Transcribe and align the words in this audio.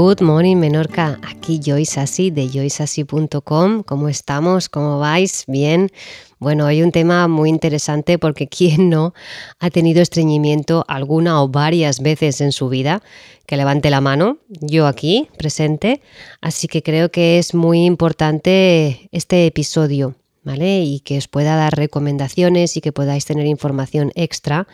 Good 0.00 0.22
morning 0.22 0.54
Menorca, 0.58 1.18
aquí 1.26 1.58
Joyce 1.60 1.98
Así 1.98 2.30
de 2.30 2.48
joyceasí.com. 2.48 3.82
¿Cómo 3.82 4.08
estamos? 4.08 4.68
¿Cómo 4.68 5.00
vais? 5.00 5.42
¿Bien? 5.48 5.90
Bueno, 6.38 6.66
hay 6.66 6.84
un 6.84 6.92
tema 6.92 7.26
muy 7.26 7.48
interesante 7.48 8.16
porque 8.16 8.46
¿quién 8.58 8.90
no 8.90 9.12
ha 9.58 9.70
tenido 9.70 10.00
estreñimiento 10.00 10.84
alguna 10.86 11.42
o 11.42 11.48
varias 11.48 12.00
veces 12.00 12.40
en 12.40 12.52
su 12.52 12.68
vida? 12.68 13.02
Que 13.44 13.56
levante 13.56 13.90
la 13.90 14.00
mano, 14.00 14.38
yo 14.48 14.86
aquí 14.86 15.30
presente, 15.36 16.00
así 16.40 16.68
que 16.68 16.84
creo 16.84 17.10
que 17.10 17.40
es 17.40 17.52
muy 17.52 17.84
importante 17.84 19.08
este 19.10 19.46
episodio, 19.46 20.14
¿vale? 20.44 20.80
Y 20.84 21.00
que 21.00 21.18
os 21.18 21.26
pueda 21.26 21.56
dar 21.56 21.74
recomendaciones 21.74 22.76
y 22.76 22.80
que 22.80 22.92
podáis 22.92 23.24
tener 23.24 23.46
información 23.46 24.12
extra 24.14 24.68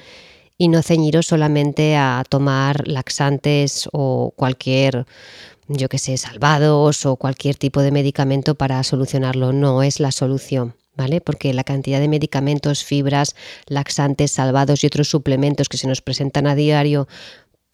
y 0.57 0.69
no 0.69 0.83
ceñiros 0.83 1.27
solamente 1.27 1.97
a 1.97 2.23
tomar 2.29 2.87
laxantes 2.87 3.89
o 3.93 4.33
cualquier, 4.37 5.07
yo 5.69 5.89
que 5.89 5.99
sé, 5.99 6.17
salvados 6.17 7.07
o 7.07 7.17
cualquier 7.17 7.57
tipo 7.57 7.83
de 7.83 7.91
medicamento 7.91 8.55
para 8.55 8.83
solucionarlo. 8.85 9.53
No 9.53 9.83
es 9.83 10.01
la 10.01 10.13
solución. 10.13 10.75
¿Vale? 10.97 11.21
Porque 11.21 11.53
la 11.53 11.65
cantidad 11.65 11.99
de 11.99 12.07
medicamentos, 12.07 12.85
fibras, 12.85 13.35
laxantes, 13.67 14.31
salvados 14.31 14.85
y 14.85 14.87
otros 14.87 15.09
suplementos 15.09 15.69
que 15.69 15.77
se 15.77 15.89
nos 15.89 16.03
presentan 16.03 16.47
a 16.47 16.55
diario 16.55 17.09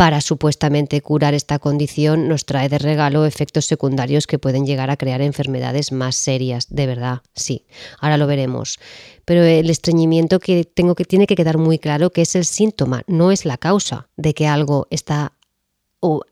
para 0.01 0.23
supuestamente 0.23 1.03
curar 1.03 1.35
esta 1.35 1.59
condición 1.59 2.27
nos 2.27 2.47
trae 2.47 2.71
de 2.71 2.79
regalo 2.79 3.27
efectos 3.27 3.67
secundarios 3.67 4.27
que 4.27 4.39
pueden 4.39 4.65
llegar 4.65 4.89
a 4.89 4.97
crear 4.97 5.21
enfermedades 5.21 5.93
más 5.93 6.17
serias, 6.17 6.69
de 6.71 6.87
verdad, 6.87 7.21
sí. 7.35 7.67
Ahora 7.99 8.17
lo 8.17 8.27
veremos. 8.27 8.79
Pero 9.27 9.43
el 9.43 9.69
estreñimiento 9.69 10.39
que 10.39 10.65
tengo 10.65 10.95
que 10.95 11.05
tiene 11.05 11.27
que 11.27 11.37
quedar 11.37 11.59
muy 11.59 11.79
claro 11.79 12.09
que 12.09 12.23
es 12.23 12.35
el 12.35 12.47
síntoma, 12.47 13.03
no 13.09 13.31
es 13.31 13.45
la 13.45 13.59
causa 13.59 14.09
de 14.17 14.33
que 14.33 14.47
algo 14.47 14.87
está 14.89 15.35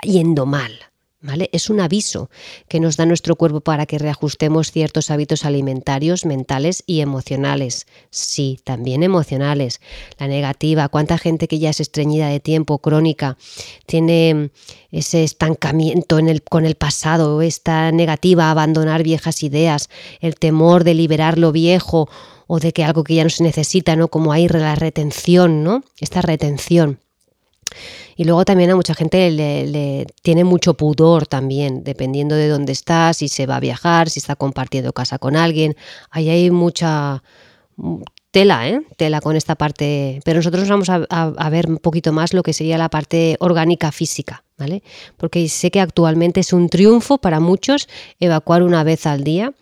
yendo 0.02 0.46
mal. 0.46 0.72
¿Vale? 1.20 1.50
Es 1.52 1.68
un 1.68 1.80
aviso 1.80 2.30
que 2.68 2.78
nos 2.78 2.96
da 2.96 3.04
nuestro 3.04 3.34
cuerpo 3.34 3.60
para 3.60 3.86
que 3.86 3.98
reajustemos 3.98 4.70
ciertos 4.70 5.10
hábitos 5.10 5.44
alimentarios, 5.44 6.24
mentales 6.24 6.84
y 6.86 7.00
emocionales. 7.00 7.88
Sí, 8.10 8.60
también 8.62 9.02
emocionales. 9.02 9.80
La 10.18 10.28
negativa, 10.28 10.88
cuánta 10.88 11.18
gente 11.18 11.48
que 11.48 11.58
ya 11.58 11.70
es 11.70 11.80
estreñida 11.80 12.28
de 12.28 12.38
tiempo, 12.38 12.78
crónica, 12.78 13.36
tiene 13.86 14.50
ese 14.92 15.24
estancamiento 15.24 16.18
con 16.48 16.64
el 16.64 16.74
pasado, 16.76 17.42
esta 17.42 17.90
negativa 17.90 18.44
a 18.44 18.50
abandonar 18.52 19.02
viejas 19.02 19.42
ideas, 19.42 19.90
el 20.20 20.36
temor 20.36 20.84
de 20.84 20.94
liberar 20.94 21.36
lo 21.36 21.50
viejo 21.50 22.08
o 22.46 22.60
de 22.60 22.72
que 22.72 22.84
algo 22.84 23.02
que 23.02 23.16
ya 23.16 23.24
no 23.24 23.30
se 23.30 23.42
necesita, 23.42 23.96
¿no? 23.96 24.06
Como 24.06 24.32
hay 24.32 24.46
la 24.46 24.76
retención, 24.76 25.64
¿no? 25.64 25.82
Esta 25.98 26.22
retención. 26.22 27.00
Y 28.16 28.24
luego 28.24 28.44
también 28.44 28.70
a 28.70 28.76
mucha 28.76 28.94
gente 28.94 29.30
le, 29.30 30.06
tiene 30.22 30.44
mucho 30.44 30.74
pudor 30.74 31.26
también, 31.26 31.84
dependiendo 31.84 32.34
de 32.34 32.48
dónde 32.48 32.72
está, 32.72 33.14
si 33.14 33.28
se 33.28 33.46
va 33.46 33.56
a 33.56 33.60
viajar, 33.60 34.10
si 34.10 34.18
está 34.18 34.36
compartiendo 34.36 34.92
casa 34.92 35.18
con 35.18 35.36
alguien. 35.36 35.76
Ahí 36.10 36.28
hay 36.28 36.50
mucha 36.50 37.22
tela, 38.30 38.68
¿eh? 38.68 38.80
tela 38.96 39.20
con 39.20 39.36
esta 39.36 39.54
parte. 39.54 40.20
Pero 40.24 40.38
nosotros 40.38 40.68
vamos 40.68 40.88
a, 40.90 41.50
ver 41.50 41.68
un 41.68 41.78
poquito 41.78 42.12
más 42.12 42.34
lo 42.34 42.42
que 42.42 42.52
sería 42.52 42.76
la 42.76 42.88
parte 42.88 43.36
orgánica 43.40 43.92
física, 43.92 44.44
¿vale? 44.56 44.82
Porque 45.16 45.48
sé 45.48 45.70
que 45.70 45.80
actualmente 45.80 46.40
es 46.40 46.52
un 46.52 46.68
triunfo 46.68 47.18
para 47.18 47.40
muchos 47.40 47.88
evacuar 48.18 48.62
una 48.62 48.82
vez 48.84 49.06
al 49.06 49.22
día 49.24 49.54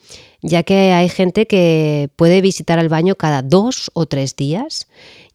ya 0.43 0.63
que 0.63 0.93
hay 0.93 1.09
gente 1.09 1.47
que 1.47 2.09
puede 2.17 2.41
visitar 2.41 2.79
el 2.79 2.89
baño 2.89 3.17
cada 3.17 3.43
dos 3.43 3.91
o 3.95 4.07
tres 4.07 4.37
días 4.37 4.87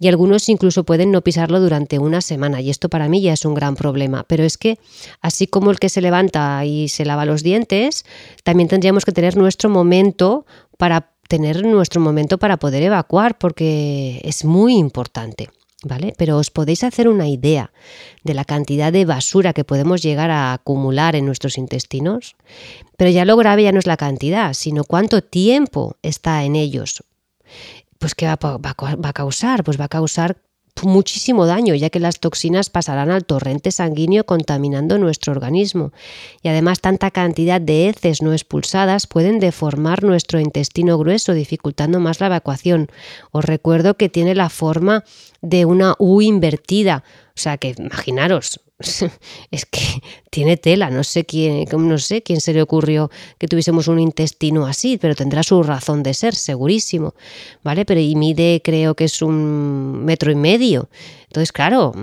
y 0.02 0.08
algunos 0.08 0.50
incluso 0.50 0.84
pueden 0.84 1.12
no 1.12 1.22
pisarlo 1.22 1.60
durante 1.60 2.00
una 2.00 2.22
semana 2.22 2.60
y 2.60 2.72
esto 2.72 2.90
para 2.90 3.08
mí 3.08 3.22
ya 3.22 3.34
es 3.34 3.46
un 3.46 3.54
gran 3.54 3.76
problema. 3.76 4.24
Pero 4.28 4.44
es 4.44 4.58
que 4.58 4.80
así 5.22 5.46
como 5.46 5.70
el 5.70 5.78
que 5.78 5.90
se 5.90 6.02
levanta 6.02 6.66
y 6.66 6.90
se 6.90 7.06
lava 7.06 7.24
los 7.24 7.44
dientes, 7.44 8.04
también 8.44 8.68
tendríamos 8.68 9.06
que 9.06 9.12
tener 9.12 9.38
nuestro 9.38 9.70
momento 9.70 10.48
para 10.80 11.12
tener 11.28 11.64
nuestro 11.64 12.02
momento 12.02 12.40
para 12.40 12.58
poder 12.58 12.82
evacuar 12.82 13.38
porque 13.38 14.20
es 14.24 14.44
muy 14.44 14.76
importante. 14.76 15.50
¿Vale? 15.84 16.14
Pero 16.18 16.38
os 16.38 16.50
podéis 16.52 16.84
hacer 16.84 17.08
una 17.08 17.28
idea 17.28 17.72
de 18.24 18.36
la 18.36 18.46
cantidad 18.46 18.92
de 18.92 19.06
basura 19.06 19.54
que 19.54 19.64
podemos 19.64 20.02
llegar 20.02 20.30
a 20.30 20.54
acumular 20.54 21.16
en 21.16 21.26
nuestros 21.26 21.58
intestinos. 21.58 22.36
Pero 22.98 23.12
ya 23.12 23.26
lo 23.26 23.36
grave 23.38 23.64
ya 23.64 23.72
no 23.72 23.80
es 23.80 23.88
la 23.88 23.98
cantidad, 23.98 24.54
sino 24.54 24.84
cuánto 24.84 25.24
tiempo 25.24 25.98
está 26.04 26.44
en 26.44 26.56
ellos. 26.56 27.04
Pues 28.02 28.16
¿qué 28.16 28.26
va, 28.26 28.34
a 28.34 29.14
causar? 29.14 29.64
Pues 29.64 29.80
va 29.80 29.86
a 29.86 29.88
causar 29.88 30.38
muchísimo 30.82 31.46
daño, 31.46 31.76
ya 31.76 31.92
que 31.92 32.00
las 32.00 32.20
toxinas 32.20 32.72
pasarán 32.72 33.12
al 33.12 33.26
torrente 33.26 33.70
sanguíneo 33.70 34.26
contaminando 34.26 34.98
nuestro 34.98 35.34
organismo. 35.34 35.92
Y 36.42 36.48
además 36.48 36.82
tanta 36.82 37.12
cantidad 37.12 37.62
de 37.62 37.90
heces 37.90 38.24
no 38.24 38.34
expulsadas 38.34 39.06
pueden 39.06 39.40
deformar 39.40 40.04
nuestro 40.04 40.40
intestino 40.40 40.98
grueso, 40.98 41.36
dificultando 41.36 42.00
más 42.00 42.20
la 42.20 42.26
evacuación. 42.26 42.88
Os 43.30 43.46
recuerdo 43.46 43.94
que 43.98 44.10
tiene 44.10 44.34
la 44.34 44.50
forma 44.50 45.04
de 45.42 45.66
una 45.66 45.94
U 46.00 46.24
invertida, 46.24 47.04
o 47.28 47.40
sea 47.40 47.60
que 47.60 47.76
imaginaros, 47.78 48.62
es 49.52 49.66
que 49.66 49.82
tiene 50.30 50.58
tela, 50.58 50.90
no 50.90 51.04
sé 51.04 51.26
quién, 51.26 51.66
no 51.72 51.98
sé 51.98 52.22
quién 52.22 52.42
se 52.42 52.54
le 52.54 52.62
ocurrió 52.62 53.10
que 53.38 53.48
tuviésemos 53.48 53.88
un 53.88 54.00
intestino 54.00 54.66
así, 54.66 54.98
pero 54.98 55.16
tendrá 55.16 55.44
su 55.44 55.62
razón 55.64 56.04
de 56.04 56.14
ser, 56.14 56.36
segurísimo, 56.36 57.14
¿vale? 57.64 57.86
Pero 57.86 58.00
y 58.00 58.16
mide, 58.16 58.62
creo 58.64 58.96
que 58.96 59.06
es 59.06 59.22
un 59.22 60.04
metro 60.06 60.32
y 60.32 60.36
medio. 60.36 60.90
Entonces, 61.28 61.52
claro, 61.52 61.94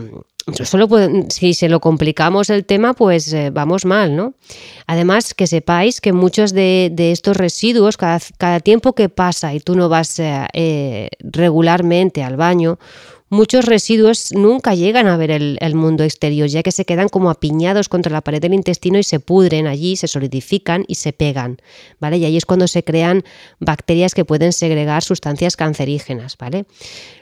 solo 0.65 0.89
si 1.29 1.55
se 1.55 1.69
lo 1.69 1.81
complicamos 1.81 2.51
el 2.51 2.65
tema, 2.65 2.95
pues 2.95 3.33
eh, 3.33 3.51
vamos 3.51 3.85
mal, 3.85 4.17
¿no? 4.17 4.35
Además, 4.87 5.35
que 5.35 5.47
sepáis 5.47 6.01
que 6.01 6.13
muchos 6.13 6.53
de, 6.53 6.93
estos 6.97 7.37
residuos, 7.37 7.97
cada, 7.97 8.61
tiempo 8.61 8.95
que 8.95 9.09
pasa 9.09 9.55
y 9.55 9.61
tú 9.61 9.75
no 9.75 9.89
vas 9.89 10.19
eh, 10.19 10.47
eh, 10.53 11.11
regularmente 11.21 12.23
al 12.23 12.37
baño, 12.37 12.79
muchos 13.31 13.67
residuos 13.67 14.33
nunca 14.33 14.75
llegan 14.75 15.07
a 15.07 15.17
ver 15.17 15.31
el, 15.31 15.75
mundo 15.75 16.05
exterior, 16.05 16.49
ya 16.49 16.63
que 16.63 16.73
se 16.73 16.85
quedan 16.85 17.09
como 17.09 17.31
apiñados 17.31 17.89
contra 17.89 18.13
la 18.13 18.21
pared 18.21 18.41
del 18.41 18.55
intestino 18.55 18.99
y 18.99 19.03
se 19.03 19.21
pudren 19.21 19.67
allí, 19.67 19.97
se 19.97 20.09
solidifican 20.09 20.85
y 20.89 20.97
se 20.97 21.13
pegan, 21.13 21.61
¿vale? 22.01 22.19
Y 22.19 22.25
ahí 22.25 22.37
es 22.37 22.47
cuando 22.47 22.67
se 22.69 22.83
crean 22.83 23.25
bacterias 23.61 24.15
que 24.15 24.25
pueden 24.25 24.53
segregar 24.53 25.03
sustancias 25.03 25.57
cancerígenas, 25.57 26.37
¿vale? 26.39 26.65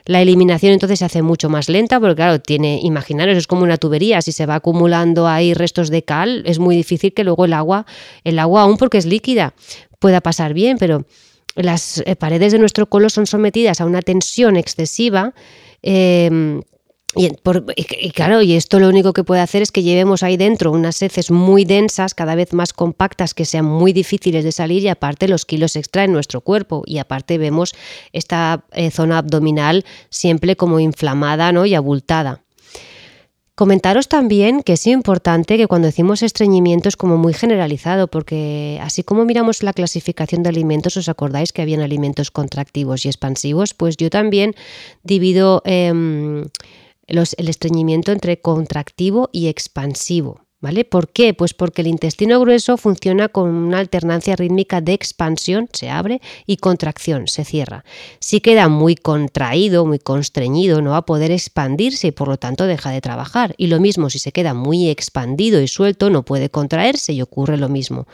La 0.05 0.21
eliminación 0.21 0.73
entonces 0.73 0.99
se 0.99 1.05
hace 1.05 1.21
mucho 1.21 1.49
más 1.49 1.69
lenta, 1.69 1.99
porque 1.99 2.15
claro, 2.15 2.39
tiene, 2.39 2.79
imaginaros, 2.81 3.37
es 3.37 3.47
como 3.47 3.63
una 3.63 3.77
tubería, 3.77 4.21
si 4.21 4.31
se 4.31 4.45
va 4.45 4.55
acumulando 4.55 5.27
ahí 5.27 5.53
restos 5.53 5.89
de 5.89 6.03
cal, 6.03 6.43
es 6.45 6.59
muy 6.59 6.75
difícil 6.75 7.13
que 7.13 7.23
luego 7.23 7.45
el 7.45 7.53
agua, 7.53 7.85
el 8.23 8.39
agua 8.39 8.61
aún 8.61 8.77
porque 8.77 8.97
es 8.97 9.05
líquida, 9.05 9.53
pueda 9.99 10.21
pasar 10.21 10.53
bien, 10.53 10.77
pero 10.77 11.05
las 11.55 12.03
eh, 12.05 12.15
paredes 12.15 12.51
de 12.51 12.59
nuestro 12.59 12.87
colon 12.87 13.09
son 13.09 13.25
sometidas 13.25 13.81
a 13.81 13.85
una 13.85 14.01
tensión 14.01 14.57
excesiva 14.57 15.33
Em, 15.81 16.61
y, 17.15 18.11
claro, 18.11 18.41
y 18.41 18.53
esto 18.53 18.79
lo 18.79 18.89
único 18.89 19.13
que 19.13 19.23
puede 19.23 19.41
hacer 19.41 19.61
es 19.61 19.71
que 19.71 19.81
llevemos 19.81 20.21
ahí 20.23 20.37
dentro 20.37 20.71
unas 20.71 21.01
heces 21.01 21.31
muy 21.31 21.65
densas, 21.65 22.13
cada 22.13 22.35
vez 22.35 22.53
más 22.53 22.73
compactas, 22.73 23.33
que 23.33 23.45
sean 23.45 23.65
muy 23.65 23.91
difíciles 23.91 24.43
de 24.43 24.51
salir 24.51 24.83
y 24.83 24.89
aparte 24.89 25.27
los 25.27 25.45
kilos 25.45 25.75
extra 25.75 26.03
en 26.03 26.11
nuestro 26.11 26.41
cuerpo. 26.41 26.83
Y 26.85 26.99
aparte 26.99 27.37
vemos 27.37 27.73
esta 28.13 28.65
eh, 28.71 28.91
zona 28.91 29.17
abdominal 29.17 29.85
siempre 30.09 30.55
como 30.55 30.79
inflamada 30.79 31.51
¿no? 31.51 31.65
y 31.65 31.73
abultada. 31.73 32.43
Comentaros 33.57 34.07
también 34.07 34.61
que 34.61 34.73
es 34.73 34.85
importante 34.85 35.57
que 35.57 35.65
cuando 35.65 35.87
decimos 35.87 36.21
estreñimiento 36.21 36.89
es 36.89 36.95
como 36.95 37.17
muy 37.17 37.33
generalizado, 37.33 38.07
porque 38.07 38.77
así 38.83 39.01
como 39.01 39.25
miramos 39.25 39.63
la 39.63 39.73
clasificación 39.73 40.43
de 40.43 40.49
alimentos, 40.49 40.95
os 40.95 41.09
acordáis 41.09 41.53
que 41.53 41.63
habían 41.63 41.81
alimentos 41.81 42.29
contractivos 42.29 43.03
y 43.03 43.07
expansivos, 43.07 43.73
pues 43.73 43.97
yo 43.97 44.11
también 44.11 44.53
divido 45.01 45.63
em, 45.65 46.45
el 47.07 47.49
estreñimiento 47.49 48.11
entre 48.11 48.39
contractivo 48.41 49.27
y 49.31 49.47
expansivo. 49.47 50.46
¿Vale? 50.59 50.85
¿Por 50.85 51.09
qué? 51.09 51.35
Pues 51.35 51.53
porque 51.53 51.81
el 51.81 51.87
intestino 51.87 52.39
grueso 52.39 52.77
funciona 52.77 53.29
con 53.29 53.49
una 53.49 53.77
alternancia 53.77 54.35
rítmica 54.35 54.81
de 54.81 54.93
expansión, 54.93 55.69
se 55.71 55.91
abre, 55.91 56.19
y 56.47 56.57
contracción, 56.57 57.27
se 57.27 57.45
cierra. 57.45 57.85
Si 58.19 58.41
queda 58.41 58.67
muy 58.67 58.95
contraído, 58.95 59.85
muy 59.85 59.99
constreñido, 59.99 60.81
no 60.81 60.91
va 60.91 60.97
a 60.97 61.05
poder 61.05 61.29
expandirse 61.29 62.07
y 62.07 62.11
por 62.11 62.27
lo 62.27 62.37
tanto 62.37 62.65
deja 62.65 62.89
de 62.89 63.01
trabajar. 63.01 63.53
Y 63.57 63.67
lo 63.67 63.79
mismo, 63.79 64.09
si 64.09 64.17
se 64.17 64.31
queda 64.31 64.55
muy 64.55 64.89
expandido 64.89 65.61
y 65.61 65.67
suelto, 65.67 66.09
no 66.09 66.23
puede 66.23 66.49
contraerse 66.49 67.13
y 67.13 67.21
ocurre 67.21 67.57
lo 67.57 67.69
mismo. 67.69 68.07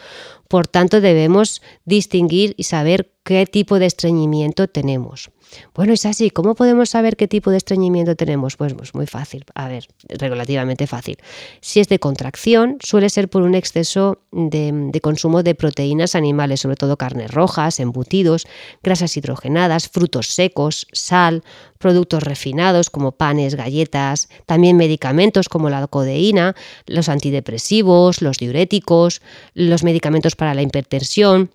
Por 0.50 0.68
tanto, 0.68 1.00
debemos 1.00 1.62
distinguir 1.86 2.56
y 2.58 2.64
saber 2.64 3.14
qué 3.24 3.46
tipo 3.46 3.80
de 3.80 3.86
estreñimiento 3.86 4.68
tenemos. 4.68 5.32
Bueno, 5.74 5.94
es 5.94 6.06
así. 6.06 6.30
¿Cómo 6.30 6.56
podemos 6.56 6.90
saber 6.90 7.16
qué 7.16 7.28
tipo 7.28 7.52
de 7.52 7.58
estreñimiento 7.58 8.16
tenemos? 8.16 8.58
Pues, 8.58 8.74
pues, 8.74 8.94
muy 8.94 9.08
fácil. 9.08 9.46
A 9.56 9.68
ver, 9.68 9.88
relativamente 10.10 10.88
fácil. 10.88 11.18
Si 11.62 11.80
es 11.80 11.88
de 11.90 12.00
contracción, 12.00 12.78
suele 12.82 13.10
ser 13.10 13.30
por 13.30 13.44
un 13.44 13.56
exceso 13.56 14.20
de, 14.32 14.72
de 14.74 15.02
consumo 15.02 15.44
de 15.44 15.56
proteínas 15.56 16.16
animales, 16.16 16.62
sobre 16.62 16.76
todo 16.76 16.98
carnes 16.98 17.32
rojas, 17.32 17.80
embutidos, 17.80 18.46
grasas 18.82 19.16
hidrogenadas, 19.18 19.90
frutos 19.90 20.28
secos, 20.28 20.88
sal, 20.92 21.44
productos 21.78 22.24
refinados 22.24 22.90
como 22.90 23.12
panes, 23.12 23.56
galletas, 23.56 24.30
también 24.46 24.78
medicamentos 24.78 25.50
como 25.50 25.70
la 25.70 25.86
codeína, 25.88 26.56
los 26.86 27.10
antidepresivos, 27.10 28.22
los 28.22 28.38
diuréticos, 28.38 29.22
los 29.54 29.84
medicamentos 29.84 30.36
para 30.36 30.54
la 30.54 30.62
hipertensión 30.62 31.52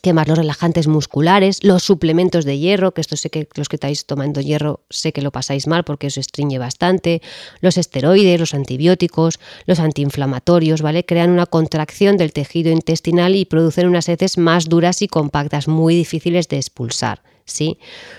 ¿Qué 0.00 0.14
más? 0.14 0.26
Los 0.26 0.38
relajantes 0.38 0.86
musculares, 0.86 1.62
los 1.62 1.82
suplementos 1.82 2.46
de 2.46 2.58
hierro, 2.58 2.92
que 2.94 3.02
esto 3.02 3.16
sé 3.16 3.28
que 3.28 3.46
los 3.56 3.68
que 3.68 3.76
estáis 3.76 4.06
tomando 4.06 4.40
hierro 4.40 4.80
sé 4.88 5.12
que 5.12 5.20
lo 5.20 5.30
pasáis 5.30 5.66
mal 5.66 5.84
porque 5.84 6.06
os 6.06 6.16
estriñe 6.16 6.58
bastante, 6.58 7.20
los 7.60 7.76
esteroides, 7.76 8.40
los 8.40 8.54
antibióticos, 8.54 9.38
los 9.66 9.80
antiinflamatorios, 9.80 10.80
¿vale? 10.80 11.04
Crean 11.04 11.30
una 11.30 11.44
contracción 11.44 12.16
del 12.16 12.32
tejido 12.32 12.72
intestinal 12.72 13.36
y 13.36 13.44
producen 13.44 13.86
unas 13.86 14.08
heces 14.08 14.38
más 14.38 14.68
duras 14.68 15.02
y 15.02 15.08
compactas, 15.08 15.68
muy 15.68 15.94
difíciles 15.94 16.48
de 16.48 16.56
expulsar. 16.56 17.22
¿Sí? 17.44 17.78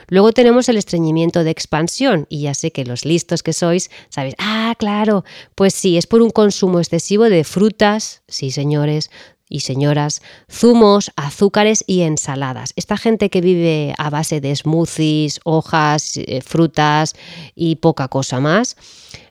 Luego 0.09 0.33
tenemos 0.33 0.67
el 0.67 0.75
estreñimiento 0.75 1.45
de 1.45 1.49
expansión 1.49 2.27
y 2.27 2.41
ya 2.41 2.53
sé 2.53 2.71
que 2.71 2.83
los 2.83 3.05
listos 3.05 3.41
que 3.41 3.53
sois 3.53 3.89
sabéis, 4.09 4.35
ah, 4.37 4.75
claro, 4.77 5.23
pues 5.55 5.73
sí, 5.73 5.97
es 5.97 6.07
por 6.07 6.21
un 6.21 6.29
consumo 6.29 6.79
excesivo 6.79 7.29
de 7.29 7.45
frutas, 7.45 8.21
sí 8.27 8.51
señores, 8.51 9.09
y 9.53 9.59
señoras, 9.59 10.23
zumos, 10.51 11.11
azúcares 11.15 11.83
y 11.85 12.01
ensaladas. 12.01 12.73
Esta 12.75 12.97
gente 12.97 13.29
que 13.29 13.39
vive 13.39 13.93
a 13.99 14.09
base 14.09 14.41
de 14.41 14.55
smoothies, 14.55 15.39
hojas, 15.43 16.17
eh, 16.17 16.41
frutas 16.41 17.13
y 17.53 17.75
poca 17.75 18.07
cosa 18.07 18.39
más, 18.39 18.75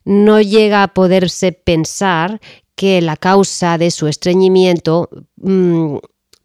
no 0.05 0.41
llega 0.41 0.85
a 0.85 0.95
poderse 0.95 1.51
pensar 1.51 2.41
que 2.77 3.03
la 3.03 3.17
causa 3.17 3.79
de 3.79 3.91
su 3.91 4.07
estreñimiento 4.07 5.11
mm, 5.37 5.97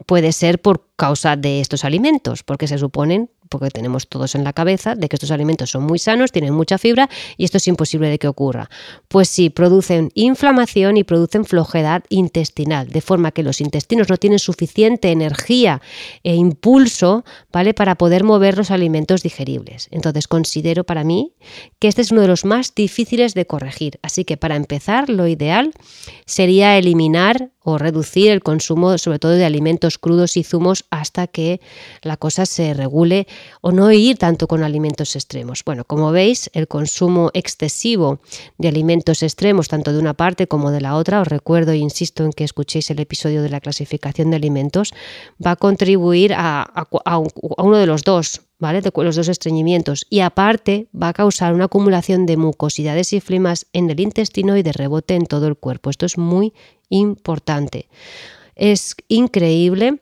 puede 0.06 0.32
ser 0.32 0.60
por 0.60 0.88
causa 0.96 1.36
de 1.36 1.60
estos 1.60 1.84
alimentos, 1.84 2.42
porque 2.42 2.66
se 2.66 2.78
suponen 2.78 3.30
porque 3.48 3.70
tenemos 3.70 4.08
todos 4.08 4.34
en 4.34 4.44
la 4.44 4.52
cabeza 4.52 4.94
de 4.94 5.08
que 5.08 5.16
estos 5.16 5.30
alimentos 5.30 5.70
son 5.70 5.84
muy 5.84 5.98
sanos, 5.98 6.32
tienen 6.32 6.54
mucha 6.54 6.78
fibra 6.78 7.08
y 7.36 7.44
esto 7.44 7.58
es 7.58 7.68
imposible 7.68 8.08
de 8.08 8.18
que 8.18 8.28
ocurra. 8.28 8.70
Pues 9.08 9.28
sí, 9.28 9.50
producen 9.50 10.10
inflamación 10.14 10.96
y 10.96 11.04
producen 11.04 11.44
flojedad 11.44 12.04
intestinal, 12.08 12.88
de 12.88 13.00
forma 13.00 13.32
que 13.32 13.42
los 13.42 13.60
intestinos 13.60 14.08
no 14.08 14.16
tienen 14.16 14.38
suficiente 14.38 15.10
energía 15.10 15.80
e 16.22 16.34
impulso, 16.34 17.24
¿vale? 17.52 17.74
Para 17.74 17.96
poder 17.96 18.24
mover 18.24 18.56
los 18.56 18.70
alimentos 18.70 19.22
digeribles. 19.22 19.88
Entonces 19.90 20.28
considero 20.28 20.84
para 20.84 21.04
mí 21.04 21.32
que 21.78 21.88
este 21.88 22.02
es 22.02 22.12
uno 22.12 22.20
de 22.20 22.28
los 22.28 22.44
más 22.44 22.74
difíciles 22.74 23.34
de 23.34 23.46
corregir. 23.46 23.98
Así 24.02 24.24
que 24.24 24.36
para 24.36 24.56
empezar, 24.56 25.08
lo 25.08 25.26
ideal 25.26 25.72
sería 26.26 26.76
eliminar 26.76 27.50
o 27.70 27.78
reducir 27.78 28.30
el 28.30 28.42
consumo 28.42 28.96
sobre 28.96 29.18
todo 29.18 29.32
de 29.32 29.44
alimentos 29.44 29.98
crudos 29.98 30.36
y 30.36 30.42
zumos 30.42 30.86
hasta 30.90 31.26
que 31.26 31.60
la 32.02 32.16
cosa 32.16 32.46
se 32.46 32.72
regule 32.72 33.26
o 33.60 33.72
no 33.72 33.92
ir 33.92 34.16
tanto 34.16 34.48
con 34.48 34.62
alimentos 34.62 35.16
extremos. 35.16 35.62
Bueno, 35.64 35.84
como 35.84 36.10
veis, 36.10 36.50
el 36.54 36.66
consumo 36.66 37.30
excesivo 37.34 38.20
de 38.56 38.68
alimentos 38.68 39.22
extremos, 39.22 39.68
tanto 39.68 39.92
de 39.92 39.98
una 39.98 40.14
parte 40.14 40.46
como 40.46 40.70
de 40.70 40.80
la 40.80 40.96
otra, 40.96 41.20
os 41.20 41.28
recuerdo 41.28 41.72
e 41.72 41.76
insisto 41.76 42.24
en 42.24 42.32
que 42.32 42.44
escuchéis 42.44 42.90
el 42.90 43.00
episodio 43.00 43.42
de 43.42 43.50
la 43.50 43.60
clasificación 43.60 44.30
de 44.30 44.36
alimentos, 44.36 44.94
va 45.44 45.52
a 45.52 45.56
contribuir 45.56 46.32
a, 46.34 46.88
uno 47.58 47.76
de 47.76 47.86
los 47.86 48.02
dos, 48.02 48.42
¿vale? 48.58 48.80
De 48.80 48.90
los 48.94 49.16
dos 49.16 49.28
estreñimientos. 49.28 50.06
Y 50.08 50.20
aparte 50.20 50.88
va 50.94 51.08
a 51.08 51.12
causar 51.12 51.54
una 51.54 51.66
acumulación 51.66 52.26
de 52.26 52.36
mucosidades 52.36 53.12
y 53.12 53.20
flemas 53.20 53.66
en 53.72 53.90
el 53.90 54.00
intestino 54.00 54.56
y 54.56 54.62
de 54.62 54.72
rebote 54.72 55.14
en 55.14 55.26
todo 55.26 55.46
el 55.46 55.56
cuerpo. 55.56 55.90
Esto 55.90 56.06
es 56.06 56.18
muy 56.18 56.52
importante. 56.88 57.88
Es 58.54 58.96
increíble 59.08 60.00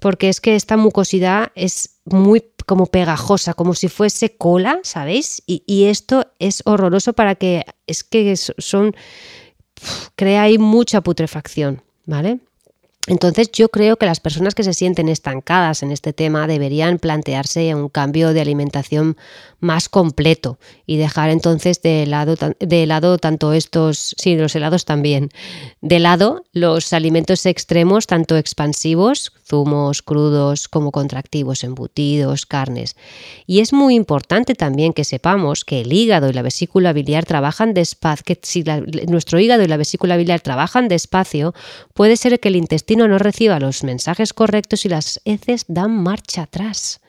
porque 0.00 0.28
es 0.28 0.40
que 0.40 0.56
esta 0.56 0.76
mucosidad 0.76 1.52
es 1.54 1.96
muy 2.04 2.44
como 2.66 2.86
pegajosa, 2.86 3.54
como 3.54 3.74
si 3.74 3.88
fuese 3.88 4.36
cola, 4.36 4.80
¿sabéis? 4.82 5.42
Y, 5.46 5.84
esto 5.84 6.26
es 6.38 6.62
horroroso 6.66 7.12
para 7.12 7.36
que 7.36 7.64
es 7.86 8.02
que 8.02 8.36
son 8.36 8.94
crea 10.16 10.42
ahí 10.42 10.58
mucha 10.58 11.00
putrefacción, 11.00 11.82
¿vale? 12.06 12.40
Entonces 13.06 13.52
yo 13.52 13.68
creo 13.68 13.96
que 13.96 14.06
las 14.06 14.20
personas 14.20 14.54
que 14.54 14.64
se 14.64 14.74
sienten 14.74 15.08
estancadas 15.08 15.82
en 15.82 15.92
este 15.92 16.12
tema 16.12 16.46
deberían 16.46 16.98
plantearse 16.98 17.74
un 17.74 17.88
cambio 17.88 18.32
de 18.32 18.40
alimentación 18.40 19.16
más 19.60 19.88
completo 19.88 20.58
y 20.86 20.96
dejar 20.96 21.30
entonces 21.30 21.80
de 21.82 22.06
lado, 22.06 22.34
de 22.58 22.86
lado 22.86 23.18
tanto 23.18 23.52
estos, 23.52 24.14
sí, 24.18 24.36
los 24.36 24.54
helados 24.54 24.84
también, 24.84 25.30
de 25.80 25.98
lado 26.00 26.44
los 26.52 26.92
alimentos 26.92 27.46
extremos, 27.46 28.06
tanto 28.06 28.36
expansivos, 28.36 29.32
zumos, 29.46 30.02
crudos, 30.02 30.68
como 30.68 30.90
contractivos, 30.90 31.62
embutidos, 31.64 32.46
carnes. 32.46 32.96
Y 33.46 33.60
es 33.60 33.72
muy 33.72 33.94
importante 33.94 34.54
también 34.54 34.92
que 34.92 35.04
sepamos 35.04 35.64
que 35.64 35.82
el 35.82 35.92
hígado 35.92 36.28
y 36.28 36.32
la 36.32 36.42
vesícula 36.42 36.92
biliar 36.92 37.24
trabajan 37.24 37.72
despacio, 37.72 38.24
que 38.24 38.38
si 38.42 38.64
nuestro 39.06 39.38
hígado 39.38 39.62
y 39.62 39.68
la 39.68 39.76
vesícula 39.76 40.16
biliar 40.16 40.40
trabajan 40.40 40.88
despacio, 40.88 41.54
puede 41.94 42.16
ser 42.16 42.40
que 42.40 42.48
el 42.48 42.56
intestino 42.56 42.95
no 42.96 43.18
reciba 43.18 43.60
los 43.60 43.84
mensajes 43.84 44.32
correctos 44.32 44.84
y 44.84 44.88
las 44.88 45.20
heces 45.24 45.64
dan 45.68 46.02
marcha 46.02 46.42
atrás. 46.42 47.00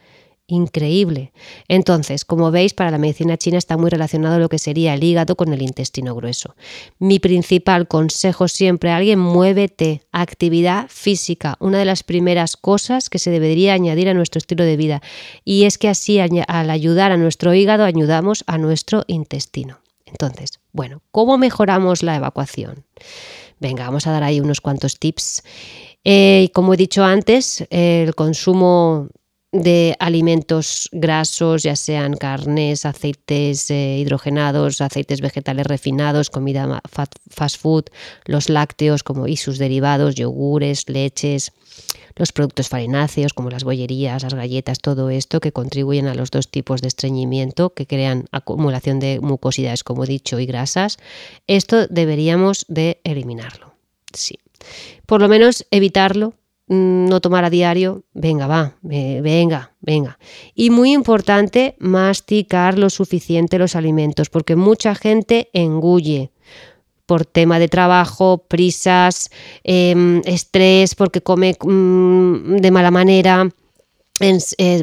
Increíble. 0.49 1.33
Entonces, 1.67 2.23
como 2.23 2.51
veis, 2.51 2.73
para 2.73 2.89
la 2.89 2.97
medicina 2.97 3.35
china 3.35 3.57
está 3.57 3.75
muy 3.75 3.89
relacionado 3.89 4.39
lo 4.39 4.47
que 4.47 4.59
sería 4.59 4.93
el 4.93 5.03
hígado 5.03 5.35
con 5.35 5.51
el 5.51 5.61
intestino 5.61 6.15
grueso. 6.15 6.55
Mi 6.99 7.19
principal 7.19 7.89
consejo 7.89 8.47
siempre 8.47 8.91
a 8.91 8.95
alguien, 8.95 9.19
muévete, 9.19 10.03
actividad 10.13 10.87
física, 10.87 11.57
una 11.59 11.79
de 11.79 11.85
las 11.85 12.03
primeras 12.03 12.55
cosas 12.55 13.09
que 13.09 13.19
se 13.19 13.29
debería 13.29 13.73
añadir 13.73 14.07
a 14.07 14.13
nuestro 14.13 14.39
estilo 14.39 14.63
de 14.63 14.77
vida. 14.77 15.01
Y 15.43 15.65
es 15.65 15.77
que 15.77 15.89
así, 15.89 16.17
al 16.19 16.69
ayudar 16.69 17.11
a 17.11 17.17
nuestro 17.17 17.53
hígado, 17.53 17.83
ayudamos 17.83 18.45
a 18.47 18.57
nuestro 18.57 19.03
intestino. 19.07 19.79
Entonces, 20.05 20.61
bueno, 20.71 21.01
¿cómo 21.11 21.37
mejoramos 21.37 22.03
la 22.03 22.15
evacuación? 22.15 22.85
Venga, 23.59 23.85
vamos 23.85 24.07
a 24.07 24.11
dar 24.11 24.23
ahí 24.23 24.39
unos 24.39 24.61
cuantos 24.61 24.99
tips. 24.99 25.43
Eh, 26.03 26.49
como 26.53 26.73
he 26.73 26.77
dicho 26.77 27.03
antes, 27.03 27.65
el 27.69 28.15
consumo 28.15 29.09
de 29.51 29.95
alimentos 29.99 30.89
grasos, 30.91 31.63
ya 31.63 31.75
sean 31.75 32.13
carnes, 32.15 32.85
aceites 32.85 33.71
eh, 33.71 33.97
hidrogenados, 33.99 34.81
aceites 34.81 35.21
vegetales 35.21 35.65
refinados, 35.67 36.29
comida 36.29 36.81
fast 36.89 37.57
food, 37.57 37.85
los 38.25 38.49
lácteos 38.49 39.03
como 39.03 39.27
y 39.27 39.37
sus 39.37 39.57
derivados, 39.57 40.15
yogures, 40.15 40.89
leches, 40.89 41.53
los 42.15 42.31
productos 42.31 42.67
farináceos 42.67 43.33
como 43.33 43.49
las 43.49 43.63
bollerías, 43.63 44.23
las 44.23 44.33
galletas, 44.33 44.79
todo 44.79 45.09
esto 45.09 45.39
que 45.39 45.53
contribuyen 45.53 46.07
a 46.07 46.15
los 46.15 46.31
dos 46.31 46.49
tipos 46.49 46.81
de 46.81 46.89
estreñimiento 46.89 47.73
que 47.73 47.87
crean 47.87 48.25
acumulación 48.31 48.99
de 48.99 49.19
mucosidades, 49.21 49.83
como 49.83 50.03
he 50.03 50.07
dicho, 50.07 50.39
y 50.39 50.45
grasas, 50.45 50.97
esto 51.45 51.87
deberíamos 51.87 52.65
de 52.67 52.99
eliminarlo. 53.03 53.73
Sí. 54.11 54.39
Por 55.05 55.21
lo 55.21 55.29
menos 55.29 55.65
evitarlo 55.71 56.33
no 56.67 57.21
tomar 57.21 57.45
a 57.45 57.49
diario, 57.49 58.03
venga, 58.13 58.47
va, 58.47 58.75
venga, 58.81 59.73
venga. 59.79 60.19
Y 60.53 60.69
muy 60.69 60.91
importante, 60.93 61.75
masticar 61.79 62.77
lo 62.77 62.89
suficiente 62.89 63.57
los 63.57 63.75
alimentos, 63.75 64.29
porque 64.29 64.55
mucha 64.55 64.93
gente 64.95 65.49
engulle 65.53 66.31
por 67.05 67.25
tema 67.25 67.57
de 67.57 67.69
trabajo, 67.69 68.45
prisas, 68.49 69.31
em, 69.63 70.21
estrés, 70.25 70.93
porque 70.93 71.21
come 71.21 71.55
mm, 71.59 72.57
de 72.57 72.71
mala 72.71 72.91
manera. 72.91 73.49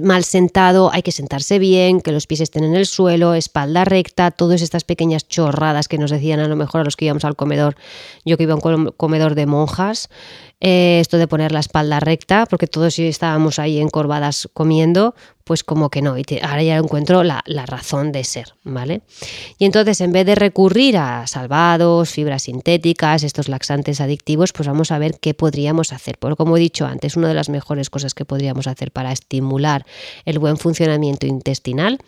Mal 0.02 0.24
sentado, 0.24 0.90
hay 0.92 1.02
que 1.02 1.12
sentarse 1.12 1.58
bien, 1.58 2.00
que 2.00 2.12
los 2.12 2.26
pies 2.26 2.40
estén 2.40 2.64
en 2.64 2.74
el 2.74 2.86
suelo, 2.86 3.34
espalda 3.34 3.84
recta, 3.84 4.30
todas 4.30 4.62
estas 4.62 4.84
pequeñas 4.84 5.26
chorradas 5.26 5.88
que 5.88 5.98
nos 5.98 6.10
decían 6.10 6.40
a 6.40 6.48
lo 6.48 6.56
mejor 6.56 6.82
a 6.82 6.84
los 6.84 6.96
que 6.96 7.06
íbamos 7.06 7.24
al 7.24 7.36
comedor, 7.36 7.76
yo 8.24 8.36
que 8.36 8.44
iba 8.44 8.54
a 8.54 8.56
un 8.56 8.92
comedor 8.96 9.34
de 9.34 9.46
monjas, 9.46 10.08
eh, 10.60 10.98
esto 11.00 11.18
de 11.18 11.28
poner 11.28 11.52
la 11.52 11.60
espalda 11.60 12.00
recta, 12.00 12.46
porque 12.46 12.66
todos 12.66 12.98
estábamos 12.98 13.58
ahí 13.58 13.80
encorvadas 13.80 14.48
comiendo, 14.52 15.14
pues 15.44 15.62
como 15.62 15.90
que 15.90 16.00
no, 16.00 16.16
y 16.18 16.24
ahora 16.42 16.62
ya 16.62 16.76
encuentro 16.78 17.22
la, 17.22 17.42
razón 17.66 18.12
de 18.12 18.24
ser, 18.24 18.54
¿vale? 18.64 19.02
Y 19.58 19.66
entonces 19.66 20.00
en 20.00 20.10
vez 20.10 20.24
de 20.24 20.34
recurrir 20.34 20.96
a 20.96 21.26
salvados, 21.26 22.10
fibras 22.10 22.44
sintéticas, 22.44 23.22
estos 23.22 23.48
laxantes 23.48 24.00
adictivos, 24.00 24.52
pues 24.52 24.66
vamos 24.66 24.90
a 24.90 24.98
ver 24.98 25.18
qué 25.20 25.34
podríamos 25.34 25.92
hacer. 25.92 26.18
Porque 26.18 26.36
como 26.36 26.56
he 26.56 26.60
dicho 26.60 26.86
antes, 26.86 27.16
una 27.16 27.28
de 27.28 27.34
las 27.34 27.50
mejores 27.50 27.90
cosas 27.90 28.14
que 28.14 28.24
podríamos 28.24 28.66
hacer 28.66 28.90
para 28.90 29.12
estimular 29.12 29.84
el 30.24 30.38
buen 30.38 30.56
funcionamiento 30.56 31.26
intestinal 31.26 31.98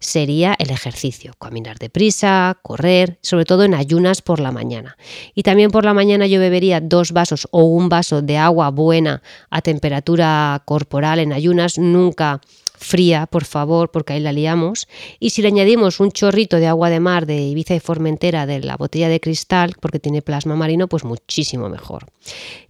sería 0.00 0.54
el 0.58 0.70
ejercicio, 0.70 1.34
caminar 1.38 1.78
deprisa, 1.78 2.58
correr, 2.62 3.18
sobre 3.22 3.44
todo 3.44 3.64
en 3.64 3.74
ayunas 3.74 4.22
por 4.22 4.40
la 4.40 4.50
mañana. 4.50 4.96
Y 5.34 5.42
también 5.42 5.70
por 5.70 5.84
la 5.84 5.92
mañana 5.92 6.26
yo 6.26 6.40
bebería 6.40 6.80
dos 6.80 7.12
vasos 7.12 7.48
o 7.50 7.64
un 7.64 7.90
vaso 7.90 8.22
de 8.22 8.38
agua 8.38 8.70
buena 8.70 9.22
a 9.50 9.60
temperatura 9.60 10.62
corporal 10.64 11.18
en 11.18 11.32
ayunas, 11.32 11.78
nunca 11.78 12.40
fría, 12.78 13.26
por 13.26 13.44
favor, 13.44 13.90
porque 13.90 14.14
ahí 14.14 14.20
la 14.20 14.32
liamos. 14.32 14.88
Y 15.18 15.30
si 15.30 15.42
le 15.42 15.48
añadimos 15.48 16.00
un 16.00 16.12
chorrito 16.12 16.56
de 16.58 16.66
agua 16.66 16.90
de 16.90 17.00
mar 17.00 17.26
de 17.26 17.40
Ibiza 17.40 17.74
y 17.74 17.80
Formentera 17.80 18.46
de 18.46 18.60
la 18.60 18.76
botella 18.76 19.08
de 19.08 19.20
cristal, 19.20 19.74
porque 19.80 19.98
tiene 19.98 20.22
plasma 20.22 20.56
marino, 20.56 20.88
pues 20.88 21.04
muchísimo 21.04 21.68
mejor. 21.68 22.06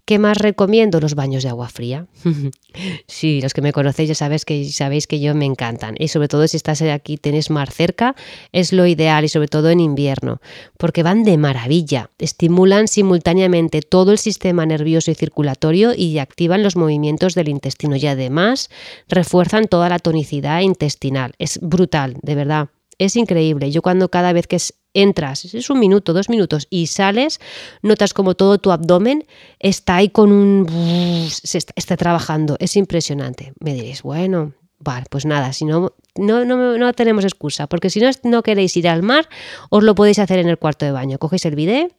¿Qué 0.09 0.19
más 0.19 0.39
recomiendo? 0.39 1.01
Los 1.01 1.15
baños 1.15 1.43
de 1.43 1.51
agua 1.51 1.69
fría. 1.69 2.07
sí, 3.07 3.43
los 3.43 3.53
que 3.53 3.61
me 3.61 3.75
conocéis 3.75 4.09
ya 4.09 4.15
sabéis 4.15 4.47
que, 4.47 4.65
sabéis 4.65 5.07
que 5.07 5.21
yo 5.21 5.35
me 5.35 5.45
encantan. 5.45 5.97
Y 5.99 6.09
sobre 6.09 6.29
todo 6.29 6.49
si 6.49 6.57
estás 6.57 6.81
aquí, 6.81 7.19
tenés 7.19 7.51
mar 7.51 7.71
cerca, 7.71 8.17
es 8.51 8.73
lo 8.73 8.87
ideal 8.87 9.27
y 9.27 9.29
sobre 9.29 9.49
todo 9.49 9.69
en 9.69 9.81
invierno, 9.81 10.41
porque 10.79 11.03
van 11.03 11.25
de 11.25 11.37
maravilla. 11.37 12.09
Estimulan 12.19 12.89
simultáneamente 12.89 13.83
todo 13.83 14.13
el 14.13 14.17
sistema 14.17 14.65
nervioso 14.65 15.11
y 15.11 15.15
circulatorio 15.15 15.93
y 15.95 16.19
activan 16.21 16.63
los 16.63 16.75
movimientos 16.75 17.35
del 17.35 17.51
intestino 17.51 17.95
y 17.97 18.07
además 18.07 18.71
refuerzan 19.11 19.67
toda 19.67 19.91
la 19.91 19.99
tonicidad 19.99 20.63
intestinal. 20.63 21.35
Es 21.39 21.59
brutal, 21.61 22.17
de 22.23 22.35
verdad. 22.35 22.69
Es 22.99 23.15
increíble. 23.17 23.71
Yo 23.71 23.81
cuando 23.81 24.11
cada 24.11 24.33
vez 24.33 24.47
que 24.47 24.59
entras, 24.93 25.45
es 25.45 25.71
un 25.71 25.79
minuto, 25.79 26.13
dos 26.13 26.29
minutos, 26.29 26.67
y 26.71 26.89
sales, 26.89 27.41
notas 27.83 28.13
como 28.13 28.35
todo 28.35 28.59
tu 28.59 28.73
abdomen 28.73 29.25
está 29.61 29.97
ahí 29.97 30.09
con 30.09 30.33
un... 30.33 31.29
se 31.31 31.59
está, 31.59 31.97
trabajando. 31.97 32.57
Es 32.59 32.77
impresionante. 32.77 33.53
Me 33.61 33.75
diréis, 33.75 34.03
bueno, 34.03 34.55
vale, 34.81 35.07
pues 35.09 35.25
nada, 35.25 35.53
si 35.53 35.65
no, 35.65 35.93
no, 36.17 36.45
no, 36.45 36.93
tenemos 36.93 37.25
excusa, 37.25 37.69
porque 37.69 37.91
si 37.91 38.01
no, 38.01 38.11
no 38.25 38.43
queréis 38.43 38.77
ir 38.77 38.89
al 38.89 39.03
mar, 39.03 39.29
os 39.71 39.85
lo 39.85 39.95
podéis 39.95 40.19
hacer 40.19 40.41
en 40.41 40.49
el 40.49 40.59
cuarto 40.59 40.85
de 40.85 40.93
baño. 40.93 41.19
Cogéis 41.19 41.45
el 41.45 41.55
bidet 41.55 41.95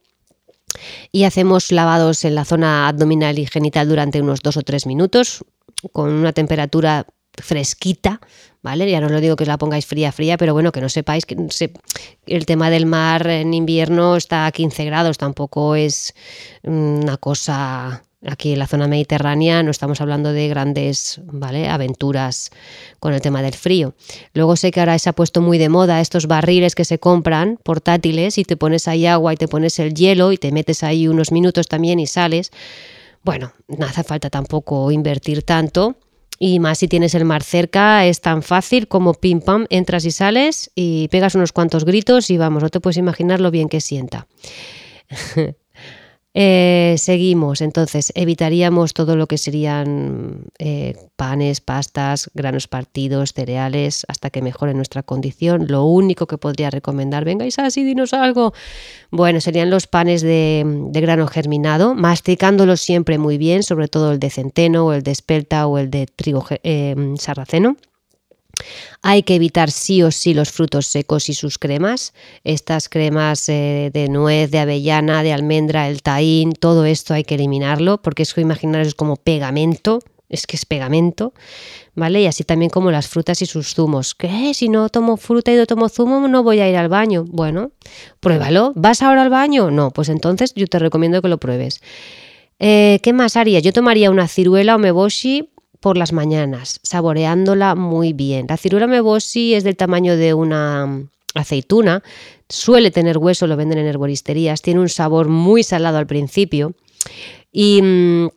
y 1.10 1.24
hacemos 1.24 1.72
lavados 1.72 2.24
en 2.24 2.34
la 2.34 2.44
zona 2.44 2.88
abdominal 2.88 3.38
y 3.38 3.46
genital 3.46 3.88
durante 3.88 4.20
unos 4.20 4.40
dos 4.40 4.56
o 4.56 4.62
tres 4.62 4.86
minutos 4.86 5.44
con 5.92 6.10
una 6.10 6.32
temperatura 6.32 7.06
fresquita, 7.40 8.20
¿vale? 8.62 8.90
Ya 8.90 9.00
no 9.00 9.06
os 9.06 9.12
lo 9.12 9.20
digo 9.20 9.36
que 9.36 9.44
os 9.44 9.48
la 9.48 9.58
pongáis 9.58 9.86
fría, 9.86 10.12
fría, 10.12 10.36
pero 10.36 10.52
bueno, 10.52 10.72
que 10.72 10.80
no 10.80 10.88
sepáis 10.88 11.26
que 11.26 11.36
el 12.26 12.46
tema 12.46 12.70
del 12.70 12.86
mar 12.86 13.26
en 13.26 13.54
invierno 13.54 14.16
está 14.16 14.46
a 14.46 14.52
15 14.52 14.84
grados, 14.84 15.18
tampoco 15.18 15.74
es 15.74 16.14
una 16.62 17.16
cosa 17.16 18.02
aquí 18.26 18.52
en 18.52 18.58
la 18.58 18.66
zona 18.66 18.86
mediterránea 18.86 19.62
no 19.62 19.70
estamos 19.70 20.00
hablando 20.00 20.32
de 20.32 20.48
grandes 20.48 21.20
¿vale? 21.24 21.68
aventuras 21.68 22.50
con 22.98 23.14
el 23.14 23.20
tema 23.20 23.42
del 23.42 23.54
frío. 23.54 23.94
Luego 24.34 24.56
sé 24.56 24.70
que 24.70 24.80
ahora 24.80 24.98
se 24.98 25.08
ha 25.08 25.14
puesto 25.14 25.40
muy 25.40 25.58
de 25.58 25.68
moda 25.68 26.00
estos 26.00 26.26
barriles 26.26 26.74
que 26.74 26.84
se 26.84 26.98
compran 26.98 27.58
portátiles 27.62 28.38
y 28.38 28.44
te 28.44 28.56
pones 28.56 28.88
ahí 28.88 29.06
agua 29.06 29.32
y 29.32 29.36
te 29.36 29.48
pones 29.48 29.78
el 29.78 29.94
hielo 29.94 30.32
y 30.32 30.38
te 30.38 30.52
metes 30.52 30.82
ahí 30.82 31.08
unos 31.08 31.32
minutos 31.32 31.66
también 31.66 31.98
y 31.98 32.06
sales. 32.06 32.50
Bueno, 33.22 33.52
no 33.68 33.86
hace 33.86 34.02
falta 34.02 34.30
tampoco 34.30 34.90
invertir 34.90 35.42
tanto 35.42 35.96
y 36.42 36.58
más 36.58 36.78
si 36.78 36.88
tienes 36.88 37.14
el 37.14 37.26
mar 37.26 37.42
cerca, 37.42 38.06
es 38.06 38.22
tan 38.22 38.42
fácil 38.42 38.88
como 38.88 39.12
pim 39.12 39.42
pam, 39.42 39.66
entras 39.68 40.06
y 40.06 40.10
sales 40.10 40.70
y 40.74 41.08
pegas 41.08 41.34
unos 41.34 41.52
cuantos 41.52 41.84
gritos 41.84 42.30
y 42.30 42.38
vamos, 42.38 42.62
no 42.62 42.70
te 42.70 42.80
puedes 42.80 42.96
imaginar 42.96 43.40
lo 43.40 43.50
bien 43.50 43.68
que 43.68 43.82
sienta. 43.82 44.26
Eh, 46.32 46.94
seguimos, 46.96 47.60
entonces 47.60 48.12
evitaríamos 48.14 48.94
todo 48.94 49.16
lo 49.16 49.26
que 49.26 49.36
serían 49.36 50.44
eh, 50.60 50.94
panes, 51.16 51.60
pastas, 51.60 52.30
granos 52.34 52.68
partidos, 52.68 53.32
cereales, 53.32 54.06
hasta 54.06 54.30
que 54.30 54.40
mejore 54.40 54.72
nuestra 54.74 55.02
condición. 55.02 55.66
Lo 55.68 55.84
único 55.84 56.28
que 56.28 56.38
podría 56.38 56.70
recomendar, 56.70 57.24
vengáis 57.24 57.58
así, 57.58 57.82
dinos 57.82 58.12
algo. 58.14 58.52
Bueno, 59.10 59.40
serían 59.40 59.70
los 59.70 59.88
panes 59.88 60.22
de, 60.22 60.64
grano 60.92 61.26
germinado, 61.26 61.96
masticándolos 61.96 62.80
siempre 62.80 63.18
muy 63.18 63.36
bien, 63.36 63.64
sobre 63.64 63.88
todo 63.88 64.12
el 64.12 64.20
de 64.20 64.30
centeno 64.30 64.86
o 64.86 64.92
el 64.92 65.02
de 65.02 65.10
espelta 65.10 65.66
o 65.66 65.78
el 65.78 65.90
de 65.90 66.06
trigo 66.06 66.44
eh, 66.62 66.94
sarraceno. 67.18 67.76
Hay 69.02 69.22
que 69.22 69.34
evitar 69.34 69.70
sí 69.70 70.02
o 70.02 70.10
sí 70.10 70.34
los 70.34 70.50
frutos 70.50 70.86
secos 70.86 71.28
y 71.28 71.34
sus 71.34 71.58
cremas. 71.58 72.12
Estas 72.44 72.88
cremas 72.88 73.48
eh, 73.48 73.90
de 73.92 74.08
nuez, 74.08 74.50
de 74.50 74.58
avellana, 74.58 75.22
de 75.22 75.32
almendra, 75.32 75.88
el 75.88 76.02
taín, 76.02 76.52
todo 76.52 76.84
esto 76.84 77.14
hay 77.14 77.24
que 77.24 77.36
eliminarlo 77.36 78.02
porque 78.02 78.22
es 78.22 78.34
que 78.34 78.40
imaginaros 78.40 78.94
como 78.94 79.16
pegamento, 79.16 80.00
es 80.28 80.46
que 80.46 80.56
es 80.56 80.64
pegamento, 80.64 81.34
¿vale? 81.94 82.22
Y 82.22 82.26
así 82.26 82.44
también 82.44 82.70
como 82.70 82.90
las 82.90 83.08
frutas 83.08 83.42
y 83.42 83.46
sus 83.46 83.74
zumos. 83.74 84.14
¿Qué? 84.14 84.54
Si 84.54 84.68
no 84.68 84.88
tomo 84.88 85.16
fruta 85.16 85.52
y 85.52 85.56
no 85.56 85.66
tomo 85.66 85.88
zumo, 85.88 86.26
no 86.28 86.42
voy 86.42 86.60
a 86.60 86.68
ir 86.68 86.76
al 86.76 86.88
baño. 86.88 87.24
Bueno, 87.26 87.72
pruébalo. 88.20 88.72
¿Vas 88.76 89.02
ahora 89.02 89.22
al 89.22 89.30
baño? 89.30 89.70
No, 89.70 89.90
pues 89.90 90.08
entonces 90.08 90.54
yo 90.54 90.66
te 90.66 90.78
recomiendo 90.78 91.20
que 91.20 91.28
lo 91.28 91.38
pruebes. 91.38 91.80
Eh, 92.60 93.00
¿Qué 93.02 93.12
más 93.12 93.36
haría? 93.36 93.58
Yo 93.58 93.72
tomaría 93.72 94.10
una 94.10 94.28
ciruela 94.28 94.76
o 94.76 94.78
meboshi 94.78 95.50
por 95.80 95.96
las 95.96 96.12
mañanas, 96.12 96.80
saboreándola 96.82 97.74
muy 97.74 98.12
bien. 98.12 98.46
La 98.48 98.56
ciruela 98.56 98.86
mebosi 98.86 99.54
es 99.54 99.64
del 99.64 99.76
tamaño 99.76 100.16
de 100.16 100.34
una 100.34 101.08
aceituna, 101.34 102.02
suele 102.48 102.90
tener 102.90 103.18
hueso, 103.18 103.46
lo 103.46 103.56
venden 103.56 103.78
en 103.78 103.86
herboristerías, 103.86 104.62
tiene 104.62 104.80
un 104.80 104.88
sabor 104.88 105.28
muy 105.28 105.62
salado 105.62 105.98
al 105.98 106.06
principio 106.06 106.74
y 107.52 107.80
mm, 107.82 108.28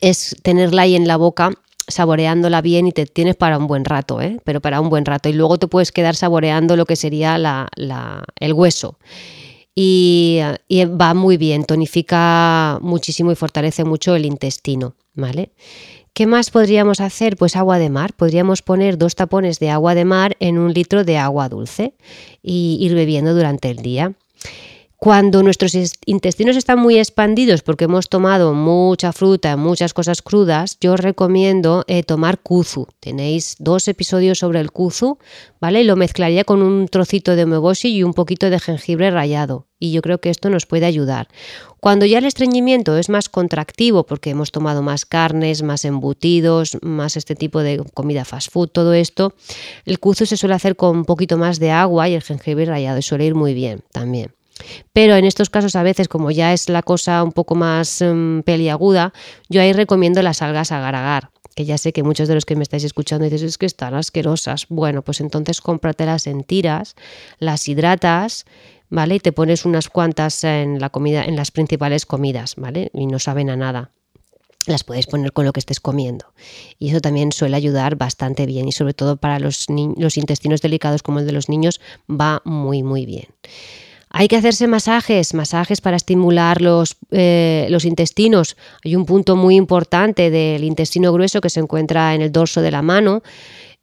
es 0.00 0.36
tenerla 0.42 0.82
ahí 0.82 0.96
en 0.96 1.06
la 1.06 1.16
boca 1.16 1.52
saboreándola 1.88 2.60
bien 2.60 2.86
y 2.86 2.92
te 2.92 3.06
tienes 3.06 3.34
para 3.34 3.58
un 3.58 3.66
buen 3.66 3.84
rato, 3.84 4.20
¿eh? 4.20 4.38
pero 4.44 4.60
para 4.60 4.80
un 4.80 4.90
buen 4.90 5.04
rato. 5.04 5.28
Y 5.28 5.32
luego 5.32 5.58
te 5.58 5.68
puedes 5.68 5.90
quedar 5.90 6.14
saboreando 6.14 6.76
lo 6.76 6.84
que 6.84 6.96
sería 6.96 7.38
la, 7.38 7.68
el 8.38 8.52
hueso. 8.52 8.98
Y, 9.74 10.40
va 11.00 11.14
muy 11.14 11.36
bien, 11.36 11.64
tonifica 11.64 12.78
muchísimo 12.82 13.30
y 13.30 13.36
fortalece 13.36 13.84
mucho 13.84 14.16
el 14.16 14.26
intestino, 14.26 14.96
¿vale? 15.14 15.52
¿Qué 16.14 16.26
más 16.26 16.50
podríamos 16.50 17.00
hacer? 17.00 17.36
Pues 17.36 17.54
agua 17.54 17.78
de 17.78 17.90
mar. 17.90 18.12
Podríamos 18.14 18.62
poner 18.62 18.98
dos 18.98 19.14
tapones 19.14 19.60
de 19.60 19.70
agua 19.70 19.94
de 19.94 20.04
mar 20.04 20.36
en 20.40 20.58
un 20.58 20.72
litro 20.72 21.04
de 21.04 21.16
agua 21.16 21.48
dulce 21.48 21.94
y 22.42 22.76
ir 22.80 22.94
bebiendo 22.94 23.34
durante 23.34 23.70
el 23.70 23.76
día. 23.76 24.14
Cuando 25.00 25.44
nuestros 25.44 25.76
intestinos 26.06 26.56
están 26.56 26.80
muy 26.80 26.98
expandidos 26.98 27.62
porque 27.62 27.84
hemos 27.84 28.08
tomado 28.08 28.52
mucha 28.52 29.12
fruta, 29.12 29.56
muchas 29.56 29.94
cosas 29.94 30.22
crudas, 30.22 30.76
yo 30.80 30.94
os 30.94 30.98
recomiendo 31.00 31.84
eh, 31.86 32.02
tomar 32.02 32.40
kuzu. 32.40 32.88
Tenéis 32.98 33.54
dos 33.60 33.86
episodios 33.86 34.40
sobre 34.40 34.58
el 34.58 34.72
kuzu, 34.72 35.18
¿vale? 35.60 35.82
Y 35.82 35.84
lo 35.84 35.94
mezclaría 35.94 36.42
con 36.42 36.62
un 36.62 36.88
trocito 36.88 37.36
de 37.36 37.44
umeboshi 37.44 37.90
y 37.90 38.02
un 38.02 38.12
poquito 38.12 38.50
de 38.50 38.58
jengibre 38.58 39.12
rallado. 39.12 39.68
Y 39.78 39.92
yo 39.92 40.02
creo 40.02 40.20
que 40.20 40.30
esto 40.30 40.50
nos 40.50 40.66
puede 40.66 40.86
ayudar. 40.86 41.28
Cuando 41.78 42.04
ya 42.04 42.18
el 42.18 42.24
estreñimiento 42.24 42.96
es 42.96 43.08
más 43.08 43.28
contractivo 43.28 44.04
porque 44.04 44.30
hemos 44.30 44.50
tomado 44.50 44.82
más 44.82 45.06
carnes, 45.06 45.62
más 45.62 45.84
embutidos, 45.84 46.76
más 46.82 47.16
este 47.16 47.36
tipo 47.36 47.60
de 47.60 47.84
comida 47.94 48.24
fast 48.24 48.50
food, 48.50 48.70
todo 48.70 48.94
esto, 48.94 49.32
el 49.84 50.00
kuzu 50.00 50.26
se 50.26 50.36
suele 50.36 50.56
hacer 50.56 50.74
con 50.74 50.96
un 50.96 51.04
poquito 51.04 51.38
más 51.38 51.60
de 51.60 51.70
agua 51.70 52.08
y 52.08 52.14
el 52.14 52.22
jengibre 52.24 52.64
rallado 52.64 52.98
y 52.98 53.02
suele 53.02 53.26
ir 53.26 53.36
muy 53.36 53.54
bien 53.54 53.84
también. 53.92 54.32
Pero 54.92 55.16
en 55.16 55.24
estos 55.24 55.50
casos 55.50 55.76
a 55.76 55.82
veces, 55.82 56.08
como 56.08 56.30
ya 56.30 56.52
es 56.52 56.68
la 56.68 56.82
cosa 56.82 57.22
un 57.22 57.32
poco 57.32 57.54
más 57.54 58.00
um, 58.00 58.42
peliaguda, 58.42 59.12
yo 59.48 59.60
ahí 59.60 59.72
recomiendo 59.72 60.22
las 60.22 60.42
algas 60.42 60.72
agar-agar, 60.72 61.30
que 61.54 61.64
ya 61.64 61.78
sé 61.78 61.92
que 61.92 62.02
muchos 62.02 62.28
de 62.28 62.34
los 62.34 62.44
que 62.44 62.56
me 62.56 62.62
estáis 62.62 62.84
escuchando 62.84 63.28
dicen 63.28 63.48
es 63.48 63.58
que 63.58 63.66
están 63.66 63.94
asquerosas. 63.94 64.66
Bueno, 64.68 65.02
pues 65.02 65.20
entonces 65.20 65.60
cómpratelas 65.60 66.26
en 66.26 66.44
tiras, 66.44 66.94
las 67.38 67.68
hidratas, 67.68 68.46
¿vale? 68.90 69.16
Y 69.16 69.20
te 69.20 69.32
pones 69.32 69.64
unas 69.64 69.88
cuantas 69.88 70.44
en 70.44 70.80
la 70.80 70.90
comida, 70.90 71.24
en 71.24 71.36
las 71.36 71.50
principales 71.50 72.06
comidas, 72.06 72.54
¿vale? 72.56 72.90
Y 72.94 73.06
no 73.06 73.18
saben 73.18 73.50
a 73.50 73.56
nada 73.56 73.92
las 74.68 74.84
puedes 74.84 75.06
poner 75.06 75.32
con 75.32 75.44
lo 75.44 75.52
que 75.52 75.60
estés 75.60 75.80
comiendo. 75.80 76.26
Y 76.78 76.90
eso 76.90 77.00
también 77.00 77.32
suele 77.32 77.56
ayudar 77.56 77.96
bastante 77.96 78.46
bien 78.46 78.68
y 78.68 78.72
sobre 78.72 78.94
todo 78.94 79.16
para 79.16 79.38
los, 79.38 79.66
los 79.96 80.16
intestinos 80.16 80.60
delicados 80.60 81.02
como 81.02 81.20
el 81.20 81.26
de 81.26 81.32
los 81.32 81.48
niños 81.48 81.80
va 82.08 82.42
muy 82.44 82.82
muy 82.82 83.06
bien. 83.06 83.26
Hay 84.10 84.28
que 84.28 84.36
hacerse 84.36 84.66
masajes, 84.66 85.34
masajes 85.34 85.80
para 85.80 85.96
estimular 85.96 86.62
los, 86.62 86.96
eh, 87.10 87.66
los, 87.70 87.84
intestinos. 87.84 88.56
Hay 88.84 88.96
un 88.96 89.04
punto 89.04 89.36
muy 89.36 89.56
importante 89.56 90.30
del 90.30 90.64
intestino 90.64 91.12
grueso 91.12 91.40
que 91.40 91.50
se 91.50 91.60
encuentra 91.60 92.14
en 92.14 92.22
el 92.22 92.32
dorso 92.32 92.62
de 92.62 92.70
la 92.70 92.82
mano, 92.82 93.22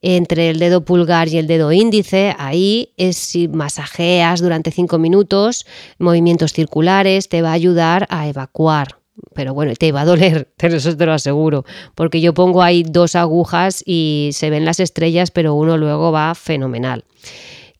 entre 0.01 0.49
el 0.49 0.59
dedo 0.59 0.83
pulgar 0.83 1.27
y 1.27 1.37
el 1.37 1.47
dedo 1.47 1.71
índice. 1.71 2.35
Ahí 2.37 2.93
es 2.97 3.17
si 3.17 3.47
masajeas 3.47 4.41
durante 4.41 4.71
cinco 4.71 4.97
minutos, 4.97 5.65
movimientos 5.99 6.53
circulares, 6.53 7.29
te 7.29 7.41
va 7.41 7.49
a 7.49 7.53
ayudar 7.53 8.07
a 8.09 8.27
evacuar. 8.27 8.99
Pero 9.33 9.53
bueno, 9.53 9.73
te 9.75 9.91
va 9.91 10.01
a 10.01 10.05
doler, 10.05 10.49
eso 10.57 10.97
te 10.97 11.05
lo 11.05 11.13
aseguro, 11.13 11.65
porque 11.93 12.19
yo 12.19 12.33
pongo 12.33 12.61
ahí 12.61 12.83
dos 12.83 13.15
agujas 13.15 13.81
y 13.85 14.31
se 14.33 14.49
ven 14.49 14.65
las 14.65 14.79
estrellas, 14.79 15.31
pero 15.31 15.53
uno 15.53 15.77
luego 15.77 16.11
va 16.11 16.35
fenomenal. 16.35 17.05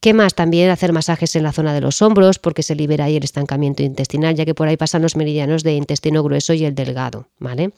¿Qué 0.05 0.13
más? 0.13 0.35
También 0.35 0.69
hacer 0.69 0.93
masajes 0.93 1.35
en 1.35 1.41
la 1.41 1.51
zona 1.51 1.73
de 1.73 1.81
los 1.81 2.03
hombros 2.03 2.37
porque 2.37 2.61
se 2.61 2.75
libera 2.75 3.05
ahí 3.05 3.15
el 3.15 3.23
estancamiento 3.23 3.81
intestinal, 3.81 4.35
ya 4.35 4.45
que 4.45 4.53
por 4.53 4.67
ahí 4.67 4.77
pasan 4.77 5.01
los 5.01 5.15
meridianos 5.15 5.63
de 5.63 5.73
intestino 5.73 6.21
grueso 6.21 6.53
y 6.53 6.63
el 6.63 6.75
delgado, 6.75 7.27
¿vale? 7.39 7.71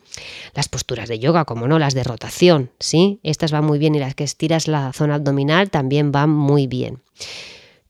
Las 0.53 0.67
posturas 0.67 1.07
de 1.07 1.19
yoga, 1.19 1.45
como 1.45 1.69
no, 1.69 1.79
las 1.79 1.93
de 1.93 2.03
rotación, 2.03 2.69
¿sí? 2.81 3.21
Estas 3.23 3.53
van 3.53 3.63
muy 3.63 3.79
bien 3.79 3.95
y 3.95 3.99
las 3.99 4.13
que 4.13 4.25
estiras 4.25 4.67
la 4.67 4.91
zona 4.91 5.15
abdominal 5.15 5.69
también 5.69 6.11
van 6.11 6.29
muy 6.29 6.67
bien. 6.67 6.99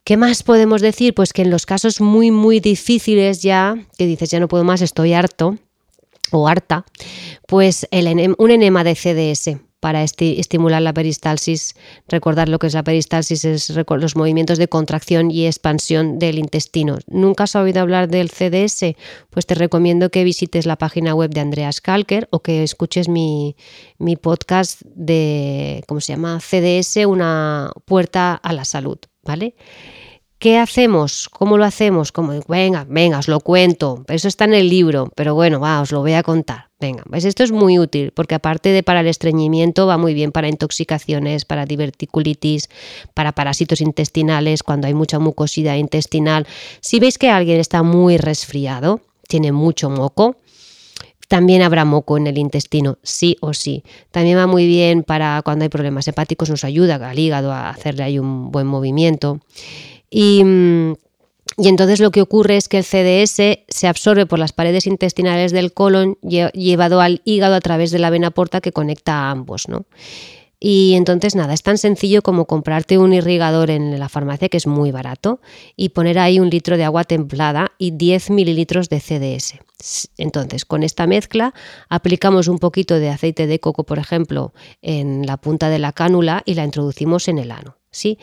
¿Qué 0.04 0.18
más 0.18 0.44
podemos 0.44 0.84
decir? 0.84 1.16
Pues 1.16 1.34
que 1.34 1.42
en 1.42 1.50
los 1.50 1.66
casos 1.66 2.00
muy, 2.00 2.30
muy 2.30 2.60
difíciles 2.60 3.42
ya, 3.42 3.76
que 3.98 4.06
dices 4.06 4.30
ya 4.30 4.40
no 4.40 4.48
puedo 4.48 4.64
más, 4.64 4.84
estoy 4.84 5.14
harto, 5.14 5.58
o 6.30 6.48
harta, 6.48 6.86
pues 7.48 7.88
el 7.90 8.36
un 8.38 8.52
enema 8.52 8.84
de 8.84 8.94
CDS, 8.94 9.58
para 9.80 10.04
estimular 10.04 10.82
la 10.82 10.94
peristalsis. 10.94 11.76
Recordar 12.08 12.50
lo 12.50 12.60
que 12.60 12.68
es 12.68 12.74
la 12.74 12.84
peristalsis 12.84 13.46
es 13.46 13.70
los 13.70 14.16
movimientos 14.16 14.58
de 14.58 14.68
contracción 14.68 15.32
y 15.32 15.46
expansión 15.46 16.20
del 16.20 16.40
intestino. 16.40 16.98
¿Nunca 17.08 17.44
has 17.44 17.56
oído 17.56 17.82
hablar 17.82 18.08
del 18.08 18.30
CDS? 18.30 18.96
Pues 19.30 19.46
te 19.46 19.56
recomiendo 19.56 20.10
que 20.10 20.24
visites 20.24 20.66
la 20.66 20.78
página 20.78 21.14
web 21.14 21.32
de 21.32 21.42
Andreas 21.42 21.82
Kalker 21.82 22.28
o 22.32 22.40
que 22.42 22.64
escuches 22.64 23.08
mi, 23.08 23.56
mi 23.98 24.16
podcast 24.16 24.82
de, 24.84 25.84
¿cómo 25.88 26.02
se 26.02 26.14
llama? 26.14 26.40
CDS, 26.40 27.06
una 27.06 27.72
puerta 27.86 28.36
a 28.36 28.54
la 28.54 28.66
salud, 28.66 28.98
¿vale? 29.24 29.56
¿Qué 30.40 30.60
hacemos? 30.60 31.30
¿Cómo 31.30 31.58
lo 31.58 31.66
hacemos? 31.66 32.14
Venga, 32.48 32.86
venga, 32.88 33.18
os 33.18 33.28
lo 33.28 33.40
cuento. 33.40 34.06
Eso 34.08 34.28
está 34.28 34.46
en 34.46 34.54
el 34.54 34.70
libro, 34.70 35.12
pero 35.16 35.34
bueno, 35.34 35.60
va, 35.60 35.82
os 35.82 35.92
lo 35.92 36.02
voy 36.02 36.14
a 36.14 36.22
contar. 36.22 36.70
Venga, 36.80 37.04
pues 37.10 37.26
esto 37.26 37.44
es 37.44 37.52
muy 37.52 37.80
útil 37.80 38.12
porque 38.12 38.36
aparte 38.36 38.70
de 38.70 38.84
para 38.84 39.00
el 39.00 39.08
estreñimiento 39.08 39.88
va 39.88 39.98
muy 39.98 40.14
bien 40.14 40.32
para 40.32 40.48
intoxicaciones, 40.48 41.44
para 41.44 41.66
diverticulitis, 41.66 42.70
para 43.16 43.32
parásitos 43.32 43.82
intestinales, 43.82 44.62
cuando 44.62 44.86
hay 44.86 44.94
mucha 44.94 45.18
mucosidad 45.18 45.76
intestinal. 45.76 46.46
Si 46.82 47.00
veis 47.00 47.18
que 47.18 47.32
alguien 47.32 47.60
está 47.60 47.82
muy 47.82 48.18
resfriado, 48.18 49.02
tiene 49.28 49.52
mucho 49.52 49.90
moco, 49.90 50.36
también 51.28 51.64
habrá 51.64 51.84
moco 51.84 52.16
en 52.16 52.28
el 52.28 52.38
intestino, 52.38 53.00
sí 53.02 53.38
o 53.42 53.56
sí. 53.56 53.84
También 54.12 54.38
va 54.38 54.46
muy 54.46 54.68
bien 54.68 55.02
para 55.02 55.42
cuando 55.44 55.64
hay 55.64 55.70
problemas 55.70 56.08
hepáticos, 56.08 56.52
nos 56.52 56.64
ayuda 56.64 56.96
al 56.96 57.18
hígado 57.18 57.52
a 57.52 57.72
hacerle 57.72 58.04
ahí 58.04 58.20
un 58.20 58.52
buen 58.52 58.68
movimiento. 58.68 59.42
Mm, 60.12 60.94
y, 61.58 61.68
entonces 61.68 62.00
lo 62.00 62.12
que 62.12 62.22
ocurre 62.22 62.58
es 62.58 62.68
que 62.68 62.80
el 62.80 62.84
CDS 62.84 63.60
se 63.68 63.88
absorbe 63.88 64.26
por 64.26 64.40
las 64.40 64.54
paredes 64.54 64.88
intestinales 64.88 65.52
del 65.52 65.74
colon 65.74 66.18
llevado 66.22 67.02
al 67.02 67.22
hígado 67.26 67.56
a 67.56 67.62
través 67.62 67.92
de 67.92 68.00
la 68.00 68.10
vena 68.10 68.32
porta 68.32 68.62
que 68.62 68.72
conecta 68.72 69.14
a 69.14 69.32
ambos, 69.32 69.68
¿no? 69.68 69.86
Y 70.60 70.96
entonces 70.96 71.36
nada, 71.36 71.54
es 71.54 71.62
tan 71.62 71.78
sencillo 71.78 72.24
como 72.24 72.46
comprarte 72.46 72.98
un 72.98 73.14
irrigador 73.14 73.70
en 73.70 74.00
la 74.00 74.10
farmacia 74.10 74.50
que 74.50 74.58
es 74.58 74.66
muy 74.66 74.92
barato 74.92 75.40
y 75.76 75.90
poner 75.90 76.18
ahí 76.18 76.40
un 76.40 76.50
litro 76.50 76.78
de 76.78 76.84
agua 76.84 77.04
templada 77.04 77.74
y 77.78 77.92
10 77.92 78.32
mililitros 78.32 78.90
de 78.90 79.00
CDS. 79.00 79.60
Entonces, 80.18 80.66
con 80.66 80.82
esta 80.82 81.06
mezcla 81.06 81.54
aplicamos 81.90 82.48
un 82.48 82.58
poquito 82.58 82.98
de 82.98 83.10
aceite 83.10 83.46
de 83.46 83.60
coco, 83.60 83.84
por 83.84 84.00
ejemplo, 84.00 84.54
en 84.82 85.28
la 85.28 85.38
punta 85.38 85.70
de 85.70 85.78
la 85.78 85.92
cánula 85.92 86.42
y 86.44 86.56
la 86.56 86.66
introducimos 86.66 87.28
en 87.28 87.38
el 87.38 87.52
ano. 87.52 87.78
¿sí? 87.92 88.18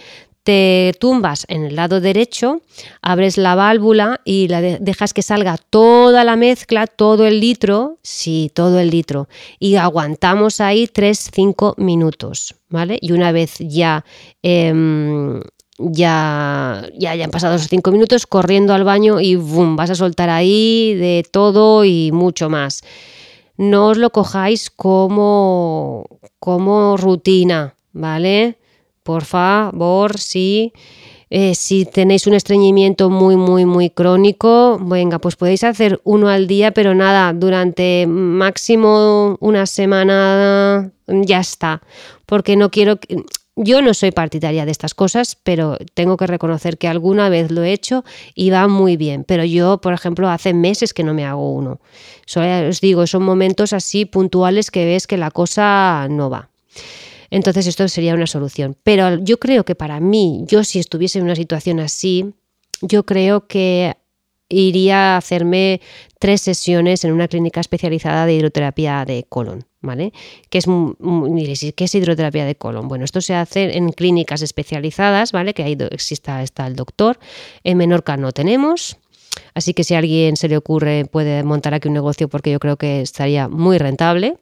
Te 0.45 0.93
tumbas 1.01 1.47
en 1.49 1.65
el 1.65 1.75
lado 1.75 2.01
derecho, 2.01 2.61
abres 3.01 3.39
la 3.39 3.55
válvula 3.55 4.21
y 4.25 4.49
la 4.49 4.61
dejas 4.61 5.15
que 5.15 5.23
salga 5.23 5.57
toda 5.57 6.23
la 6.23 6.37
mezcla, 6.37 6.87
todo 6.87 7.27
el 7.27 7.41
litro, 7.41 7.99
sí, 8.03 8.51
todo 8.55 8.79
el 8.79 8.91
litro, 8.91 9.27
y 9.59 9.77
aguantamos 9.77 10.61
ahí 10.61 10.87
3-5 10.87 11.75
minutos, 11.79 12.57
¿vale? 12.69 12.99
Y 13.01 13.13
una 13.13 13.33
vez 13.33 13.57
ya, 13.59 14.05
em, 14.43 15.41
ya, 15.79 16.89
ya 16.99 17.11
hayan 17.11 17.31
pasado 17.31 17.55
esos 17.55 17.69
5 17.69 17.91
minutos, 17.91 18.27
corriendo 18.27 18.75
al 18.75 18.85
baño 18.85 19.21
y 19.21 19.37
¡bum! 19.37 19.77
vas 19.77 19.91
a 19.91 19.95
soltar 19.95 20.29
ahí 20.29 20.95
de 20.95 21.25
todo 21.31 21.87
y 21.87 22.13
mucho 22.13 22.51
más. 22.51 22.83
No 23.57 23.89
os 23.89 23.99
lo 23.99 24.11
cojáis 24.11 24.69
como, 24.71 26.21
como 26.39 26.99
rutina, 26.99 27.77
¿vale? 27.93 28.59
Por 29.05 29.25
favor, 29.25 30.19
sí. 30.19 30.73
Eh, 31.31 31.55
si 31.55 31.85
tenéis 31.85 32.27
un 32.27 32.35
estreñimiento 32.35 33.11
muy, 33.11 33.37
muy, 33.37 33.65
muy 33.67 33.91
crónico, 33.91 34.79
venga, 34.81 35.19
pues 35.19 35.37
podéis 35.37 35.65
hacer 35.65 36.01
uno 36.05 36.29
al 36.29 36.47
día, 36.47 36.73
pero 36.73 36.95
nada, 36.95 37.33
durante 37.33 38.07
máximo 38.09 39.37
una 39.41 39.67
semana 39.67 40.91
ya 41.07 41.41
está. 41.41 41.83
Porque 42.27 42.57
no 42.57 42.71
quiero... 42.71 42.99
Yo 43.57 43.83
no 43.83 43.95
soy 43.95 44.11
partidaria 44.11 44.65
de 44.65 44.73
estas 44.73 44.95
cosas, 44.95 45.37
pero 45.45 45.79
tengo 45.95 46.17
que 46.17 46.27
reconocer 46.27 46.77
que 46.77 46.89
alguna 46.89 47.29
vez 47.29 47.53
lo 47.53 47.63
he 47.63 47.73
hecho 47.73 48.05
y 48.35 48.51
va 48.51 48.67
muy 48.67 48.97
bien. 48.97 49.23
Pero 49.23 49.45
yo, 49.45 49.81
por 49.81 49.93
ejemplo, 49.93 50.29
hace 50.29 50.53
meses 50.53 50.93
que 50.93 51.05
no 51.05 51.15
me 51.15 51.25
hago 51.25 51.53
uno. 51.53 51.81
Solo 52.27 52.69
os 52.69 52.81
digo, 52.81 53.07
son 53.07 53.23
momentos 53.23 53.73
así 53.73 54.07
puntuales 54.07 54.73
que 54.73 54.85
ves 54.85 55.07
que 55.07 55.17
la 55.17 55.31
cosa 55.31 56.09
no 56.11 56.31
va. 56.31 56.49
Entonces 57.35 57.67
esto 57.67 57.89
sería 57.89 58.15
una 58.15 58.29
solución. 58.29 58.77
Pero 58.85 59.19
yo 59.19 59.41
creo 59.41 59.65
que 59.65 59.75
para 59.75 59.99
mí, 59.99 60.45
yo 60.47 60.63
si 60.63 60.79
estuviese 60.79 61.19
en 61.19 61.25
una 61.25 61.35
situación 61.35 61.81
así, 61.81 62.33
yo 62.81 63.05
creo 63.05 63.49
que 63.49 63.97
iría 64.49 65.15
a 65.15 65.17
hacerme 65.17 65.81
tres 66.21 66.43
sesiones 66.43 67.03
en 67.03 67.13
una 67.13 67.27
clínica 67.27 67.61
especializada 67.61 68.25
de 68.25 68.35
hidroterapia 68.35 69.05
de 69.05 69.25
colon. 69.29 69.65
¿Vale? 69.81 70.13
Que 70.49 70.59
es, 70.59 70.67
¿qué 71.75 71.85
es 71.85 71.95
hidroterapia 71.95 72.47
de 72.47 72.55
colon? 72.55 72.87
Bueno, 72.87 73.05
esto 73.05 73.21
se 73.21 73.35
hace 73.35 73.77
en 73.77 73.91
clínicas 73.91 74.41
especializadas, 74.41 75.33
¿vale? 75.33 75.55
Que 75.55 75.65
ahí 75.65 75.77
exista, 75.91 76.41
está 76.43 76.69
el 76.69 76.77
doctor. 76.77 77.19
En 77.65 77.77
Menorca 77.77 78.17
no 78.17 78.33
tenemos, 78.33 78.97
así 79.55 79.75
que 79.75 79.85
si 79.85 79.95
a 79.95 79.99
alguien 79.99 80.37
se 80.37 80.49
le 80.49 80.57
ocurre 80.57 81.05
puede 81.05 81.43
montar 81.43 81.75
aquí 81.75 81.89
un 81.89 81.95
negocio 81.95 82.29
porque 82.29 82.51
yo 82.51 82.61
creo 82.61 82.79
que 82.79 83.03
estaría 83.03 83.49
muy 83.49 83.77
rentable 83.77 84.39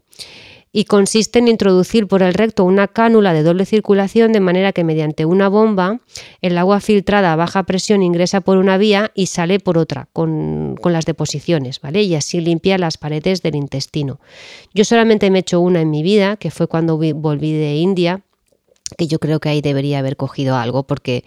y 0.72 0.84
consiste 0.84 1.38
en 1.38 1.48
introducir 1.48 2.06
por 2.06 2.22
el 2.22 2.32
recto 2.32 2.64
una 2.64 2.88
cánula 2.88 3.34
de 3.34 3.42
doble 3.42 3.66
circulación 3.66 4.32
de 4.32 4.40
manera 4.40 4.72
que 4.72 4.84
mediante 4.84 5.26
una 5.26 5.48
bomba 5.48 6.00
el 6.40 6.56
agua 6.56 6.80
filtrada 6.80 7.32
a 7.32 7.36
baja 7.36 7.64
presión 7.64 8.02
ingresa 8.02 8.40
por 8.40 8.56
una 8.56 8.78
vía 8.78 9.12
y 9.14 9.26
sale 9.26 9.60
por 9.60 9.76
otra 9.76 10.08
con, 10.12 10.76
las 10.82 11.04
deposiciones, 11.04 11.80
¿vale? 11.80 12.02
Y 12.02 12.14
así 12.14 12.40
limpia 12.40 12.76
las 12.76 12.98
paredes 12.98 13.42
del 13.42 13.54
intestino. 13.54 14.20
Yo 14.74 14.84
solamente 14.84 15.30
me 15.30 15.38
he 15.38 15.40
hecho 15.40 15.60
una 15.60 15.80
en 15.80 15.90
mi 15.90 16.02
vida, 16.02 16.36
que 16.36 16.50
fue 16.50 16.66
cuando 16.66 16.96
volví 16.96 17.52
de 17.52 17.76
India, 17.76 18.22
que 18.96 19.06
yo 19.06 19.18
creo 19.18 19.40
que 19.40 19.48
ahí 19.48 19.60
debería 19.60 19.98
haber 19.98 20.16
cogido 20.16 20.56
algo 20.56 20.82
porque 20.82 21.24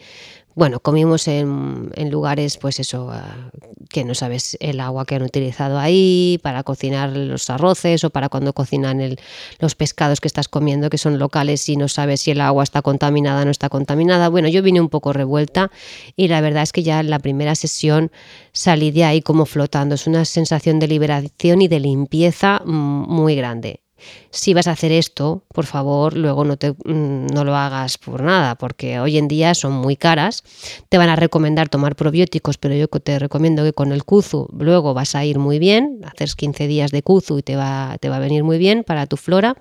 bueno, 0.56 0.80
comimos 0.80 1.28
en, 1.28 1.92
lugares, 2.10 2.58
pues 2.58 2.80
eso, 2.80 3.10
ah, 3.12 3.52
que 3.90 4.06
no 4.06 4.16
sabes 4.16 4.58
el 4.62 4.80
agua 4.80 5.06
que 5.06 5.16
han 5.16 5.22
utilizado 5.22 5.78
ahí 5.78 6.40
para 6.42 6.64
cocinar 6.64 7.10
los 7.12 7.50
arroces 7.50 8.06
o 8.06 8.10
para 8.10 8.30
cuando 8.30 8.54
cocinan 8.54 9.18
los 9.60 9.76
pescados 9.76 10.22
que 10.22 10.30
estás 10.30 10.48
comiendo, 10.48 10.90
que 10.90 10.98
son 10.98 11.20
locales 11.20 11.68
y 11.68 11.76
no 11.76 11.90
sabes 11.90 12.22
si 12.22 12.32
el 12.32 12.40
agua 12.40 12.64
está 12.64 12.82
contaminada 12.82 13.42
o 13.42 13.46
no 13.46 13.52
está 13.52 13.68
contaminada. 13.68 14.30
Bueno, 14.30 14.48
yo 14.48 14.64
vine 14.64 14.80
un 14.80 14.90
poco 14.90 15.12
revuelta 15.12 15.72
y 16.16 16.30
la 16.30 16.40
verdad 16.40 16.64
es 16.64 16.72
que 16.72 16.84
ya 16.84 17.02
en 17.02 17.10
la 17.10 17.20
primera 17.20 17.56
sesión 17.56 18.10
salí 18.54 18.92
de 18.92 19.04
ahí 19.04 19.22
como 19.22 19.46
flotando. 19.46 19.96
Es 19.96 20.08
una 20.08 20.24
sensación 20.24 20.80
de 20.80 20.88
liberación 20.88 21.62
y 21.62 21.68
de 21.68 21.82
limpieza 21.82 22.62
mm, 22.66 23.10
muy 23.10 23.36
grande 23.36 23.85
si 24.30 24.54
vas 24.54 24.68
a 24.68 24.72
hacer 24.72 24.92
esto, 24.92 25.44
por 25.54 25.66
favor, 25.66 26.16
luego 26.16 26.44
no, 26.44 26.58
te, 26.58 26.72
mm, 26.72 27.28
no 27.28 27.44
lo 27.44 27.56
hagas 27.56 27.98
por 27.98 28.22
nada, 28.22 28.56
porque 28.56 29.00
hoy 29.00 29.18
en 29.18 29.28
día 29.28 29.54
son 29.56 29.74
muy 29.74 29.96
caras. 29.96 30.44
Te 30.90 30.98
van 30.98 31.10
a 31.10 31.16
recomendar 31.16 31.70
tomar 31.70 31.96
probióticos, 31.96 32.58
pero 32.58 32.76
yo 32.76 32.88
te 32.88 33.20
recomiendo 33.20 33.64
que 33.64 33.74
con 33.74 33.92
el 33.92 34.04
kuzu 34.04 34.48
luego 34.58 34.94
vas 34.94 35.16
a 35.16 35.26
ir 35.26 35.40
muy 35.40 35.60
bien, 35.60 36.02
haces 36.04 36.36
15 36.36 36.68
días 36.68 36.92
de 36.92 37.04
kuzu 37.04 37.40
y 37.40 37.44
te 37.44 37.56
va, 37.56 37.98
te 38.00 38.10
va 38.10 38.18
a 38.18 38.20
venir 38.20 38.44
muy 38.44 38.58
bien 38.58 38.84
para 38.84 39.08
tu 39.08 39.18
flora. 39.18 39.56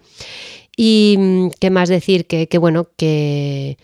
Y 0.76 1.16
mm, 1.18 1.48
qué 1.60 1.70
más 1.70 1.88
decir 1.88 2.26
que, 2.26 2.48
que 2.48 2.58
bueno, 2.58 2.88
que, 2.96 3.78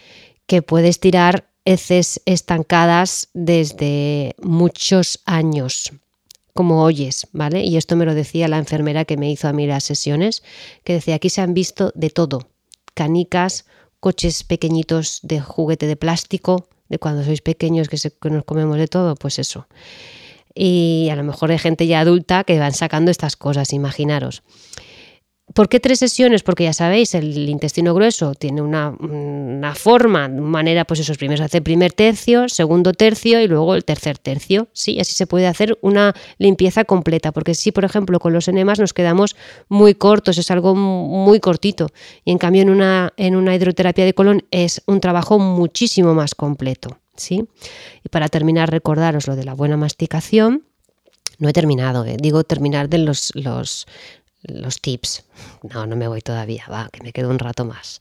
que 0.46 0.62
puedes 0.62 0.98
tirar 0.98 1.48
heces 1.64 2.20
estancadas 2.24 3.28
desde 3.34 4.34
muchos 4.42 5.20
años 5.24 5.92
como 6.60 6.82
oyes, 6.82 7.26
¿vale? 7.32 7.64
Y 7.64 7.78
esto 7.78 7.96
me 7.96 8.04
lo 8.04 8.12
decía 8.14 8.46
la 8.46 8.58
enfermera 8.58 9.06
que 9.06 9.16
me 9.16 9.30
hizo 9.30 9.48
a 9.48 9.54
mí 9.54 9.66
las 9.66 9.82
sesiones, 9.82 10.42
que 10.84 10.92
decía, 10.92 11.14
aquí 11.14 11.30
se 11.30 11.40
han 11.40 11.54
visto 11.54 11.90
de 11.94 12.10
todo, 12.10 12.50
canicas, 12.92 13.64
coches 13.98 14.44
pequeñitos 14.44 15.20
de 15.22 15.40
juguete 15.40 15.86
de 15.86 15.96
plástico, 15.96 16.68
de 16.90 16.98
cuando 16.98 17.24
sois 17.24 17.40
pequeños 17.40 17.88
que, 17.88 17.96
que 17.96 18.28
nos 18.28 18.44
comemos 18.44 18.76
de 18.76 18.88
todo, 18.88 19.14
pues 19.14 19.38
eso. 19.38 19.68
Y 20.54 21.08
a 21.10 21.16
lo 21.16 21.24
mejor 21.24 21.50
hay 21.50 21.56
gente 21.56 21.86
ya 21.86 22.00
adulta 22.00 22.44
que 22.44 22.58
van 22.58 22.74
sacando 22.74 23.10
estas 23.10 23.36
cosas, 23.36 23.72
imaginaros. 23.72 24.42
¿Por 25.54 25.68
qué 25.68 25.80
tres 25.80 25.98
sesiones? 25.98 26.42
Porque 26.42 26.64
ya 26.64 26.72
sabéis, 26.72 27.14
el 27.14 27.48
intestino 27.48 27.92
grueso 27.92 28.34
tiene 28.34 28.62
una, 28.62 28.94
forma, 29.74 30.28
de 30.28 30.40
manera, 30.40 30.84
pues 30.84 31.00
eso, 31.00 31.12
primero 31.14 31.38
se 31.38 31.44
hace 31.44 31.60
primer 31.60 31.92
tercio, 31.92 32.48
segundo 32.48 32.92
tercio 32.92 33.40
y 33.40 33.48
luego 33.48 33.74
el 33.74 33.84
tercer 33.84 34.18
tercio. 34.18 34.68
Sí, 34.72 35.00
así 35.00 35.12
se 35.12 35.26
puede 35.26 35.46
hacer 35.46 35.76
una 35.80 36.14
limpieza 36.38 36.84
completa, 36.84 37.32
porque 37.32 37.54
si, 37.54 37.72
por 37.72 37.84
ejemplo, 37.84 38.20
con 38.20 38.32
los 38.32 38.46
enemas 38.46 38.78
nos 38.78 38.92
quedamos 38.92 39.34
muy 39.68 39.94
cortos, 39.94 40.38
es 40.38 40.50
algo 40.50 40.74
muy 40.74 41.40
cortito. 41.40 41.88
Y 42.24 42.30
en 42.30 42.38
cambio, 42.38 42.62
en 42.62 42.70
una, 42.70 43.12
en 43.16 43.34
una 43.34 43.54
hidroterapia 43.54 44.04
de 44.04 44.14
colon 44.14 44.44
es 44.50 44.82
un 44.86 45.00
trabajo 45.00 45.38
muchísimo 45.38 46.14
más 46.14 46.34
completo. 46.34 46.98
¿sí? 47.16 47.44
Y 48.04 48.08
para 48.08 48.28
terminar, 48.28 48.70
recordaros 48.70 49.26
lo 49.26 49.36
de 49.36 49.44
la 49.44 49.54
buena 49.54 49.76
masticación. 49.76 50.64
No 51.38 51.48
he 51.48 51.52
terminado, 51.54 52.04
¿eh? 52.04 52.18
digo 52.20 52.44
terminar 52.44 52.90
de 52.90 52.98
los, 52.98 53.32
los 53.34 53.86
los 54.42 54.80
tips. 54.80 55.24
No, 55.62 55.86
no 55.86 55.96
me 55.96 56.08
voy 56.08 56.22
todavía, 56.22 56.64
va, 56.70 56.88
que 56.92 57.02
me 57.02 57.12
quedo 57.12 57.30
un 57.30 57.38
rato 57.38 57.64
más. 57.64 58.00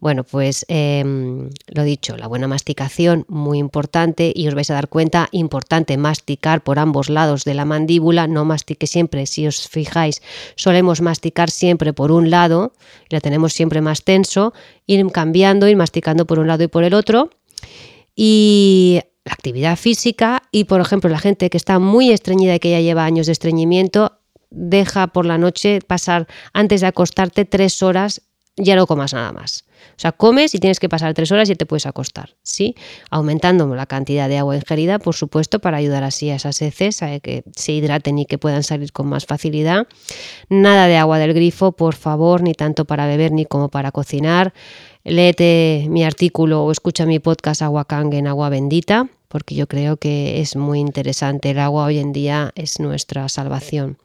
Bueno, 0.00 0.24
pues 0.24 0.64
em, 0.68 1.50
lo 1.68 1.82
dicho, 1.82 2.16
la 2.16 2.26
buena 2.26 2.46
masticación, 2.46 3.24
muy 3.28 3.58
importante, 3.58 4.32
y 4.34 4.48
os 4.48 4.54
vais 4.54 4.70
a 4.70 4.74
dar 4.74 4.88
cuenta, 4.88 5.28
importante 5.32 5.96
masticar 5.96 6.62
por 6.62 6.78
ambos 6.78 7.08
lados 7.08 7.44
de 7.44 7.54
la 7.54 7.64
mandíbula, 7.64 8.26
no 8.26 8.44
mastique 8.44 8.86
siempre, 8.86 9.26
si 9.26 9.46
os 9.46 9.68
fijáis, 9.68 10.22
solemos 10.56 11.00
masticar 11.00 11.50
siempre 11.50 11.92
por 11.92 12.12
un 12.12 12.30
lado, 12.30 12.72
la 13.08 13.20
tenemos 13.20 13.52
siempre 13.52 13.80
más 13.80 14.02
tenso, 14.02 14.52
ir 14.86 15.04
cambiando, 15.10 15.68
ir 15.68 15.76
masticando 15.76 16.26
por 16.26 16.38
un 16.38 16.48
lado 16.48 16.64
y 16.64 16.68
por 16.68 16.84
el 16.84 16.94
otro. 16.94 17.30
Y 18.14 19.00
la 19.24 19.34
actividad 19.34 19.76
física 19.76 20.42
y, 20.50 20.64
por 20.64 20.80
ejemplo, 20.80 21.10
la 21.10 21.18
gente 21.18 21.50
que 21.50 21.56
está 21.56 21.78
muy 21.78 22.10
estreñida 22.10 22.54
y 22.54 22.58
que 22.60 22.70
ya 22.70 22.80
lleva 22.80 23.04
años 23.04 23.26
de 23.26 23.32
estreñimiento, 23.32 24.17
deja 24.50 25.08
por 25.08 25.26
la 25.26 25.38
noche 25.38 25.80
pasar 25.86 26.26
antes 26.52 26.80
de 26.80 26.86
acostarte 26.86 27.44
tres 27.44 27.82
horas, 27.82 28.22
ya 28.56 28.76
no 28.76 28.86
comas 28.86 29.14
nada 29.14 29.32
más. 29.32 29.64
O 29.92 30.00
sea, 30.00 30.12
comes 30.12 30.54
y 30.54 30.58
tienes 30.58 30.80
que 30.80 30.88
pasar 30.88 31.14
tres 31.14 31.30
horas 31.32 31.48
y 31.50 31.56
te 31.56 31.66
puedes 31.66 31.86
acostar, 31.86 32.36
¿sí? 32.42 32.74
Aumentando 33.10 33.66
la 33.74 33.86
cantidad 33.86 34.28
de 34.28 34.38
agua 34.38 34.56
ingerida, 34.56 34.98
por 34.98 35.14
supuesto, 35.14 35.60
para 35.60 35.76
ayudar 35.76 36.04
así 36.04 36.30
a 36.30 36.36
esas 36.36 36.60
heces 36.62 37.02
a 37.02 37.20
que 37.20 37.44
se 37.54 37.72
hidraten 37.72 38.18
y 38.18 38.26
que 38.26 38.38
puedan 38.38 38.62
salir 38.62 38.92
con 38.92 39.08
más 39.08 39.26
facilidad. 39.26 39.86
Nada 40.48 40.86
de 40.86 40.96
agua 40.96 41.18
del 41.18 41.34
grifo, 41.34 41.72
por 41.72 41.94
favor, 41.94 42.42
ni 42.42 42.54
tanto 42.54 42.84
para 42.84 43.06
beber 43.06 43.32
ni 43.32 43.44
como 43.44 43.68
para 43.68 43.92
cocinar. 43.92 44.52
Léete 45.04 45.86
mi 45.88 46.04
artículo 46.04 46.64
o 46.64 46.72
escucha 46.72 47.06
mi 47.06 47.18
podcast 47.18 47.62
Agua 47.62 47.84
Kang 47.84 48.12
en 48.14 48.26
Agua 48.26 48.48
Bendita, 48.48 49.08
porque 49.28 49.54
yo 49.54 49.66
creo 49.66 49.96
que 49.96 50.40
es 50.40 50.56
muy 50.56 50.80
interesante. 50.80 51.50
El 51.50 51.58
agua 51.60 51.84
hoy 51.84 51.98
en 51.98 52.12
día 52.12 52.52
es 52.54 52.80
nuestra 52.80 53.28
salvación. 53.28 53.98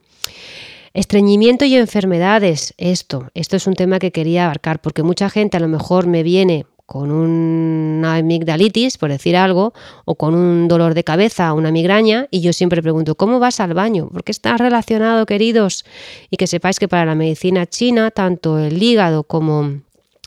Estreñimiento 0.94 1.66
y 1.66 1.76
enfermedades, 1.76 2.76
esto, 2.78 3.30
esto 3.34 3.56
es 3.56 3.66
un 3.66 3.74
tema 3.74 3.98
que 3.98 4.12
quería 4.12 4.46
abarcar 4.46 4.80
porque 4.80 5.02
mucha 5.02 5.30
gente 5.30 5.58
a 5.58 5.60
lo 5.60 5.68
mejor 5.68 6.06
me 6.06 6.22
viene 6.22 6.68
con 6.86 7.12
una 7.12 8.18
amigdalitis, 8.18 9.00
por 9.00 9.10
decir 9.10 9.36
algo, 9.36 9.74
o 10.06 10.16
con 10.16 10.36
un 10.36 10.68
dolor 10.68 10.94
de 10.94 11.04
cabeza, 11.04 11.54
una 11.54 11.72
migraña, 11.72 12.28
y 12.30 12.42
yo 12.42 12.54
siempre 12.54 12.84
pregunto, 12.84 13.16
¿cómo 13.16 13.40
vas 13.40 13.60
al 13.60 13.74
baño? 13.74 14.10
Porque 14.12 14.32
está 14.32 14.58
relacionado, 14.58 15.26
queridos, 15.26 15.86
y 16.30 16.38
que 16.38 16.46
sepáis 16.46 16.78
que 16.78 16.88
para 16.88 17.06
la 17.06 17.16
medicina 17.16 17.66
china, 17.66 18.12
tanto 18.12 18.60
el 18.60 18.84
hígado 18.84 19.24
como, 19.24 19.82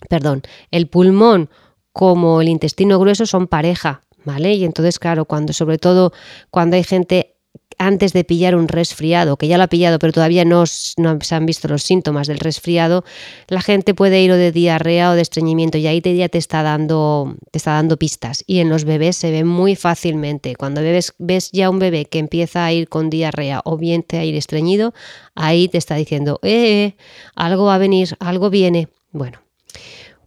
perdón, 0.08 0.42
el 0.72 0.88
pulmón 0.88 1.50
como 1.92 2.40
el 2.40 2.48
intestino 2.48 2.98
grueso 2.98 3.26
son 3.26 3.46
pareja, 3.46 4.02
¿vale? 4.24 4.54
Y 4.54 4.64
entonces, 4.64 4.98
claro, 4.98 5.26
cuando 5.26 5.52
sobre 5.52 5.78
todo 5.78 6.12
cuando 6.50 6.76
hay 6.76 6.82
gente 6.84 7.35
antes 7.78 8.12
de 8.12 8.24
pillar 8.24 8.54
un 8.54 8.68
resfriado, 8.68 9.36
que 9.36 9.48
ya 9.48 9.58
lo 9.58 9.64
ha 9.64 9.68
pillado, 9.68 9.98
pero 9.98 10.12
todavía 10.12 10.44
no, 10.44 10.66
se 10.66 10.94
han 11.34 11.46
visto 11.46 11.68
los 11.68 11.82
síntomas 11.82 12.26
del 12.26 12.38
resfriado, 12.38 13.04
la 13.48 13.60
gente 13.60 13.94
puede 13.94 14.22
ir 14.22 14.32
o 14.32 14.36
de 14.36 14.52
diarrea 14.52 15.10
o 15.10 15.14
de 15.14 15.22
estreñimiento 15.22 15.78
y 15.78 15.86
ahí 15.86 16.00
te, 16.00 16.16
ya 16.16 16.28
te 16.28 16.38
está, 16.38 16.62
dando, 16.62 17.34
te 17.50 17.58
está 17.58 17.72
dando 17.72 17.96
pistas. 17.96 18.44
Y 18.46 18.60
en 18.60 18.68
los 18.68 18.84
bebés 18.84 19.16
se 19.16 19.30
ve 19.30 19.44
muy 19.44 19.76
fácilmente. 19.76 20.56
Cuando 20.56 20.80
ves, 20.80 21.14
ves 21.18 21.50
ya 21.52 21.70
un 21.70 21.78
bebé 21.78 22.06
que 22.06 22.18
empieza 22.18 22.64
a 22.64 22.72
ir 22.72 22.88
con 22.88 23.10
diarrea 23.10 23.60
o 23.64 23.76
bien 23.76 24.02
te 24.02 24.18
a 24.18 24.24
ir 24.24 24.36
estreñido, 24.36 24.94
ahí 25.34 25.68
te 25.68 25.78
está 25.78 25.94
diciendo, 25.96 26.40
eh, 26.42 26.66
eh, 26.66 26.96
algo 27.34 27.66
va 27.66 27.74
a 27.76 27.78
venir, 27.78 28.16
algo 28.18 28.50
viene. 28.50 28.88
Bueno, 29.12 29.40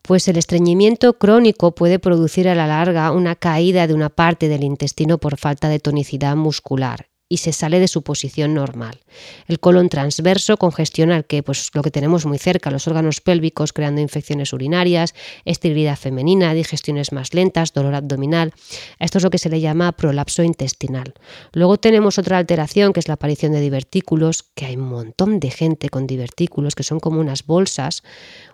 pues 0.01 0.27
el 0.27 0.37
estreñimiento 0.37 1.17
crónico 1.17 1.73
puede 1.75 1.99
producir 1.99 2.47
a 2.47 2.55
la 2.55 2.67
larga 2.67 3.11
una 3.11 3.35
caída 3.35 3.87
de 3.87 3.93
una 3.93 4.09
parte 4.09 4.47
del 4.47 4.63
intestino 4.63 5.17
por 5.17 5.37
falta 5.37 5.69
de 5.69 5.79
tonicidad 5.79 6.35
muscular 6.35 7.08
y 7.29 7.37
se 7.37 7.53
sale 7.53 7.79
de 7.79 7.87
su 7.87 8.01
posición 8.01 8.55
normal. 8.55 8.99
El 9.47 9.59
colon 9.59 9.87
transverso 9.87 10.57
congestiona 10.57 11.15
el 11.15 11.25
que, 11.25 11.43
pues, 11.43 11.69
lo 11.75 11.83
que 11.83 11.91
tenemos 11.91 12.25
muy 12.25 12.39
cerca, 12.39 12.71
los 12.71 12.87
órganos 12.87 13.21
pélvicos, 13.21 13.71
creando 13.71 14.01
infecciones 14.01 14.51
urinarias, 14.51 15.13
esterilidad 15.45 15.95
femenina, 15.95 16.55
digestiones 16.55 17.11
más 17.11 17.35
lentas, 17.35 17.71
dolor 17.71 17.93
abdominal. 17.93 18.53
Esto 18.97 19.19
es 19.19 19.23
lo 19.23 19.29
que 19.29 19.37
se 19.37 19.49
le 19.49 19.61
llama 19.61 19.91
prolapso 19.91 20.41
intestinal. 20.41 21.13
Luego 21.53 21.77
tenemos 21.77 22.17
otra 22.17 22.39
alteración 22.39 22.93
que 22.93 22.99
es 22.99 23.07
la 23.07 23.13
aparición 23.13 23.51
de 23.51 23.61
divertículos, 23.61 24.43
que 24.55 24.65
hay 24.65 24.75
un 24.75 24.89
montón 24.89 25.39
de 25.39 25.51
gente 25.51 25.89
con 25.89 26.07
divertículos 26.07 26.73
que 26.73 26.83
son 26.83 26.99
como 26.99 27.19
unas 27.19 27.45
bolsas, 27.45 28.01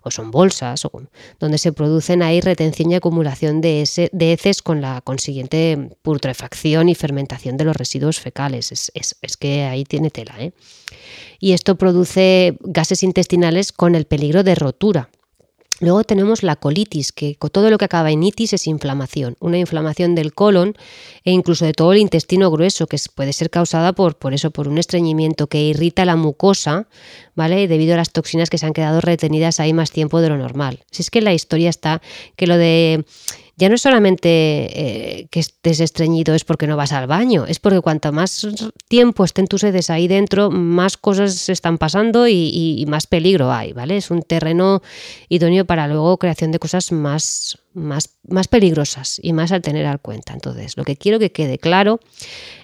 o 0.03 0.11
son 0.11 0.31
bolsas, 0.31 0.83
o, 0.83 0.91
donde 1.39 1.57
se 1.57 1.71
producen 1.71 2.21
ahí 2.21 2.41
retención 2.41 2.91
y 2.91 2.95
acumulación 2.95 3.61
de, 3.61 3.88
de 4.11 4.33
heces 4.33 4.61
con 4.61 4.81
la 4.81 4.99
consiguiente 5.01 5.91
putrefacción 6.01 6.89
y 6.89 6.95
fermentación 6.95 7.55
de 7.55 7.63
los 7.63 7.75
residuos 7.75 8.19
fecales. 8.19 8.64
Es, 8.71 9.38
que 9.39 9.63
ahí 9.63 9.84
tiene 9.84 10.10
tela. 10.10 10.36
¿eh? 10.39 10.54
Y 11.39 11.54
esto 11.54 11.78
produce 11.78 12.58
gases 12.62 13.04
intestinales 13.04 13.71
con 13.71 13.95
el 13.95 14.06
peligro 14.06 14.43
de 14.43 14.56
rotura. 14.56 15.10
Luego 15.82 16.06
tenemos 16.06 16.41
la 16.41 16.56
colitis, 16.56 17.12
que 17.12 17.38
todo 17.51 17.69
lo 17.69 17.78
que 17.78 17.84
acaba 17.84 18.10
en 18.10 18.23
itis 18.23 18.54
es 18.54 18.65
inflamación, 18.65 19.36
una 19.41 19.58
inflamación 19.58 20.15
del 20.15 20.34
colon 20.34 20.73
e 21.25 21.32
incluso 21.32 21.65
de 21.65 21.73
todo 21.73 21.91
el 21.91 21.99
intestino 21.99 22.49
grueso, 22.49 22.88
que 22.88 22.97
puede 23.13 23.34
ser 23.34 23.49
causada 23.49 23.91
por, 23.91 24.17
por 24.17 24.34
eso, 24.34 24.51
por 24.51 24.69
un 24.69 24.78
estreñimiento 24.78 25.47
que 25.47 25.62
irrita 25.62 26.06
la 26.06 26.15
mucosa, 26.15 26.88
¿vale? 27.36 27.67
Debido 27.67 27.95
a 27.95 27.97
las 27.97 28.12
toxinas 28.12 28.49
que 28.49 28.58
se 28.58 28.65
han 28.65 28.71
quedado 28.71 29.01
retenidas 29.01 29.60
ahí 29.60 29.73
más 29.73 29.91
tiempo 29.91 30.21
de 30.21 30.30
lo 30.30 30.38
normal. 30.38 30.86
Si 30.91 31.01
es 31.01 31.10
que 31.12 31.19
la 31.19 31.34
historia 31.34 31.69
está 31.69 32.01
que 32.38 32.47
lo 32.47 32.58
de 32.58 33.04
ya 33.57 33.69
no 33.69 33.75
es 33.75 33.81
solamente 33.81 34.29
eh, 34.29 35.27
que 35.31 35.39
estés 35.39 35.79
estreñido 35.79 36.35
es 36.35 36.43
porque 36.43 36.67
no 36.67 36.75
vas 36.75 36.91
al 36.91 37.07
baño, 37.07 37.45
es 37.47 37.59
porque 37.59 37.79
cuanto 37.79 38.11
más 38.11 38.45
tiempo 38.89 39.23
estén 39.23 39.47
tus 39.47 39.61
sedes 39.61 39.89
ahí 39.89 40.07
dentro, 40.07 40.51
más 40.51 40.97
cosas 40.97 41.47
están 41.47 41.77
pasando 41.77 42.27
y, 42.27 42.85
más 42.87 43.07
peligro 43.07 43.51
hay, 43.51 43.71
¿vale? 43.73 43.97
Es 43.97 44.11
un 44.11 44.21
terreno 44.21 44.81
idóneo 45.29 45.65
para 45.65 45.87
luego 45.87 46.17
creación 46.17 46.51
de 46.51 46.59
cosas 46.59 46.91
más, 46.91 47.57
más, 47.73 48.17
más 48.27 48.47
peligrosas 48.47 49.19
y 49.23 49.31
más 49.33 49.51
al 49.51 49.61
tener 49.61 49.85
al 49.85 50.01
cuenta. 50.01 50.33
Entonces, 50.33 50.75
lo 50.75 50.83
que 50.83 50.97
quiero 50.97 51.17
que 51.17 51.31
quede 51.31 51.57
claro 51.57 51.99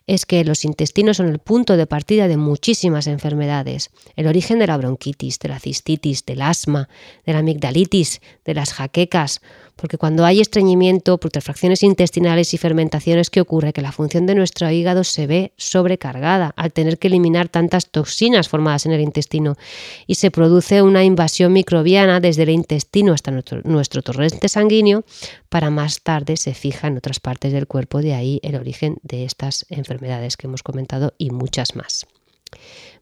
es 0.07 0.25
que 0.25 0.43
los 0.43 0.65
intestinos 0.65 1.17
son 1.17 1.29
el 1.29 1.39
punto 1.39 1.77
de 1.77 1.87
partida 1.87 2.27
de 2.27 2.37
muchísimas 2.37 3.07
enfermedades. 3.07 3.91
El 4.15 4.27
origen 4.27 4.59
de 4.59 4.67
la 4.67 4.77
bronquitis, 4.77 5.39
de 5.39 5.49
la 5.49 5.59
cistitis, 5.59 6.25
del 6.25 6.41
asma, 6.41 6.89
de 7.25 7.33
la 7.33 7.39
amigdalitis, 7.39 8.21
de 8.43 8.53
las 8.53 8.73
jaquecas, 8.73 9.41
porque 9.81 9.97
cuando 9.97 10.25
hay 10.25 10.41
estreñimiento, 10.41 11.19
putrefacciones 11.19 11.81
intestinales 11.81 12.53
y 12.53 12.59
fermentaciones, 12.59 13.31
¿qué 13.31 13.41
ocurre? 13.41 13.73
Que 13.73 13.81
la 13.81 13.91
función 13.91 14.27
de 14.27 14.35
nuestro 14.35 14.69
hígado 14.69 15.03
se 15.03 15.25
ve 15.25 15.53
sobrecargada 15.57 16.53
al 16.55 16.71
tener 16.71 16.99
que 16.99 17.07
eliminar 17.07 17.49
tantas 17.49 17.89
toxinas 17.89 18.47
formadas 18.47 18.85
en 18.85 18.91
el 18.91 19.01
intestino 19.01 19.57
y 20.05 20.15
se 20.15 20.29
produce 20.29 20.83
una 20.83 21.03
invasión 21.03 21.51
microbiana 21.51 22.19
desde 22.19 22.43
el 22.43 22.51
intestino 22.51 23.13
hasta 23.13 23.31
nuestro, 23.31 23.61
nuestro 23.63 24.03
torrente 24.03 24.49
sanguíneo 24.49 25.03
para 25.49 25.71
más 25.71 26.01
tarde 26.03 26.37
se 26.37 26.53
fija 26.53 26.87
en 26.87 26.97
otras 26.97 27.19
partes 27.19 27.51
del 27.51 27.65
cuerpo, 27.65 28.03
de 28.03 28.13
ahí 28.13 28.39
el 28.43 28.57
origen 28.57 28.97
de 29.01 29.25
estas 29.25 29.65
enfermedades 29.69 30.37
que 30.37 30.45
hemos 30.45 30.61
comentado 30.61 31.15
y 31.17 31.31
muchas 31.31 31.75
más. 31.75 32.05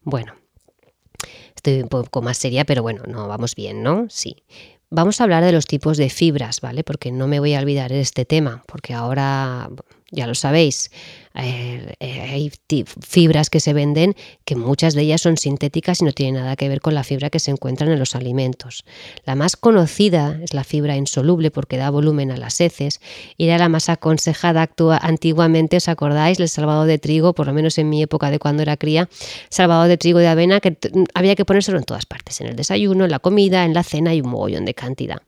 Bueno, 0.03 0.33
estoy 1.57 1.81
un 1.81 1.89
poco 1.89 2.21
más 2.21 2.37
seria, 2.37 2.63
pero 2.63 2.83
bueno, 2.83 3.03
no 3.05 3.27
vamos 3.27 3.53
bien, 3.53 3.83
¿no? 3.83 4.07
Sí. 4.09 4.43
Vamos 4.91 5.21
a 5.21 5.23
hablar 5.23 5.43
de 5.43 5.51
los 5.51 5.67
tipos 5.67 5.97
de 5.97 6.09
fibras, 6.09 6.61
¿vale? 6.61 6.83
Porque 6.83 7.11
no 7.11 7.27
me 7.27 7.39
voy 7.39 7.53
a 7.53 7.59
olvidar 7.59 7.91
de 7.91 8.01
este 8.01 8.25
tema, 8.25 8.63
porque 8.65 8.95
ahora 8.95 9.69
ya 10.09 10.25
lo 10.25 10.33
sabéis, 10.33 10.89
eh, 11.35 11.93
eh, 11.99 12.21
hay 12.21 12.51
fibras 13.01 13.49
que 13.49 13.59
se 13.59 13.73
venden 13.73 14.15
que 14.45 14.55
muchas 14.55 14.95
de 14.95 15.03
ellas 15.03 15.21
son 15.21 15.37
sintéticas 15.37 16.01
y 16.01 16.05
no 16.05 16.11
tienen 16.11 16.41
nada 16.41 16.55
que 16.55 16.67
ver 16.67 16.81
con 16.81 16.95
la 16.95 17.03
fibra 17.03 17.29
que 17.29 17.39
se 17.39 17.51
encuentran 17.51 17.91
en 17.91 17.99
los 17.99 18.15
alimentos. 18.15 18.83
La 19.25 19.35
más 19.35 19.55
conocida 19.55 20.39
es 20.41 20.53
la 20.53 20.63
fibra 20.63 20.97
insoluble 20.97 21.51
porque 21.51 21.77
da 21.77 21.91
volumen 21.91 22.31
a 22.31 22.37
las 22.37 22.59
heces 22.59 22.99
y 23.37 23.45
era 23.45 23.57
la 23.57 23.69
más 23.69 23.89
aconsejada 23.89 24.63
actúa 24.63 24.97
antiguamente, 24.97 25.77
¿os 25.77 25.87
acordáis? 25.87 26.39
El 26.39 26.49
salvado 26.49 26.85
de 26.85 26.97
trigo, 26.97 27.33
por 27.33 27.47
lo 27.47 27.53
menos 27.53 27.77
en 27.77 27.89
mi 27.89 28.01
época 28.01 28.31
de 28.31 28.39
cuando 28.39 28.63
era 28.63 28.75
cría, 28.75 29.07
salvado 29.49 29.83
de 29.83 29.97
trigo 29.97 30.19
de 30.19 30.27
avena 30.27 30.59
que 30.59 30.77
había 31.13 31.35
que 31.35 31.45
ponérselo 31.45 31.77
en 31.77 31.83
todas 31.83 32.05
partes, 32.05 32.41
en 32.41 32.47
el 32.47 32.55
desayuno, 32.55 33.05
en 33.05 33.11
la 33.11 33.19
comida, 33.19 33.65
en 33.65 33.73
la 33.73 33.83
cena 33.83 34.15
y 34.15 34.21
un 34.21 34.29
mogollón 34.29 34.65
de 34.65 34.73
cantidad. 34.73 35.21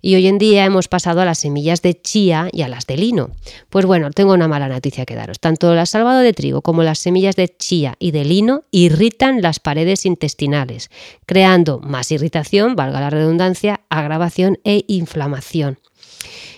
Y 0.00 0.14
hoy 0.14 0.26
en 0.26 0.38
día 0.38 0.64
hemos 0.64 0.88
pasado 0.88 1.20
a 1.20 1.24
las 1.24 1.38
semillas 1.38 1.82
de 1.82 2.00
chía 2.00 2.48
y 2.52 2.62
a 2.62 2.68
las 2.68 2.86
de 2.86 2.96
lino. 2.96 3.30
Pues 3.68 3.84
bueno, 3.84 4.10
tengo 4.10 4.32
una 4.32 4.48
mala 4.48 4.68
noticia 4.68 5.04
que 5.04 5.14
daros. 5.14 5.38
Tanto 5.42 5.74
la 5.74 5.86
salvado 5.86 6.20
de 6.20 6.32
trigo 6.32 6.62
como 6.62 6.84
las 6.84 7.00
semillas 7.00 7.34
de 7.34 7.48
chía 7.48 7.96
y 7.98 8.12
de 8.12 8.24
lino 8.24 8.62
irritan 8.70 9.42
las 9.42 9.58
paredes 9.58 10.06
intestinales, 10.06 10.88
creando 11.26 11.80
más 11.80 12.12
irritación, 12.12 12.76
valga 12.76 13.00
la 13.00 13.10
redundancia, 13.10 13.80
agravación 13.88 14.60
e 14.62 14.84
inflamación. 14.86 15.80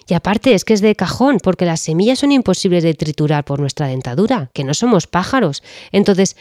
Y 0.07 0.13
aparte 0.13 0.53
es 0.53 0.67
que 0.67 0.75
es 0.75 0.83
de 0.83 0.95
cajón, 0.95 1.39
porque 1.43 1.65
las 1.65 1.81
semillas 1.81 2.19
son 2.19 2.31
imposibles 2.31 2.83
de 2.83 2.93
triturar 2.93 3.47
por 3.47 3.59
nuestra 3.59 3.87
dentadura, 3.87 4.51
que 4.53 4.65
no 4.65 4.75
somos 4.75 5.07
pájaros. 5.07 5.63
Entonces, 5.91 6.37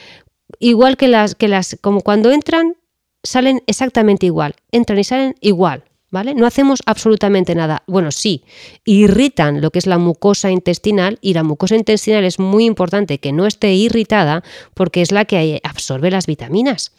igual 0.60 0.98
que 0.98 1.08
las, 1.08 1.36
que 1.36 1.48
las, 1.48 1.78
como 1.80 2.02
cuando 2.02 2.30
entran, 2.30 2.76
salen 3.24 3.64
exactamente 3.68 4.26
igual, 4.26 4.56
entran 4.74 5.00
y 5.00 5.06
salen 5.06 5.36
igual. 5.40 5.86
¿Vale? 6.14 6.36
No 6.36 6.46
hacemos 6.46 6.84
absolutamente 6.86 7.56
nada. 7.56 7.82
Bueno, 7.88 8.12
sí, 8.12 8.44
irritan 8.86 9.62
lo 9.62 9.72
que 9.72 9.80
es 9.80 9.88
la 9.88 9.98
mucosa 9.98 10.52
intestinal 10.52 11.18
y 11.22 11.34
la 11.34 11.42
mucosa 11.42 11.76
intestinal 11.76 12.24
es 12.24 12.38
muy 12.38 12.66
importante 12.66 13.18
que 13.18 13.32
no 13.32 13.48
esté 13.48 13.74
irritada 13.74 14.44
porque 14.76 15.02
es 15.02 15.12
la 15.12 15.26
que 15.26 15.60
absorbe 15.64 16.12
las 16.12 16.28
vitaminas, 16.28 16.92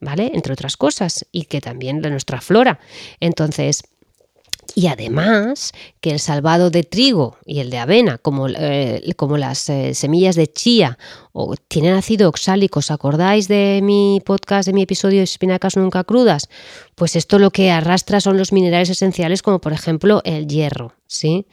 ¿vale? 0.00 0.32
Entre 0.32 0.54
otras 0.54 0.78
cosas 0.78 1.26
y 1.32 1.44
que 1.44 1.60
también 1.60 2.00
de 2.00 2.08
nuestra 2.08 2.40
flora. 2.40 2.80
Entonces, 3.20 3.82
y 4.74 4.86
además 4.86 5.72
que 6.00 6.10
el 6.10 6.18
salvado 6.18 6.70
de 6.70 6.82
trigo 6.82 7.36
y 7.44 7.60
el 7.60 7.70
de 7.70 7.78
avena, 7.78 8.18
como, 8.18 8.48
eh, 8.48 9.12
como 9.16 9.36
las 9.36 9.68
eh, 9.68 9.94
semillas 9.94 10.36
de 10.36 10.46
chía, 10.46 10.98
o, 11.32 11.54
tienen 11.68 11.94
ácido 11.94 12.28
oxálico. 12.28 12.78
¿Os 12.80 12.90
acordáis 12.90 13.48
de 13.48 13.80
mi 13.82 14.20
podcast, 14.24 14.66
de 14.66 14.72
mi 14.72 14.82
episodio 14.82 15.18
de 15.18 15.24
espinacas 15.24 15.76
nunca 15.76 16.04
crudas? 16.04 16.48
Pues 16.94 17.16
esto 17.16 17.38
lo 17.38 17.50
que 17.50 17.70
arrastra 17.70 18.20
son 18.20 18.38
los 18.38 18.52
minerales 18.52 18.90
esenciales, 18.90 19.42
como 19.42 19.60
por 19.60 19.72
ejemplo 19.72 20.22
el 20.24 20.46
hierro. 20.46 20.94
¿sí? 21.06 21.46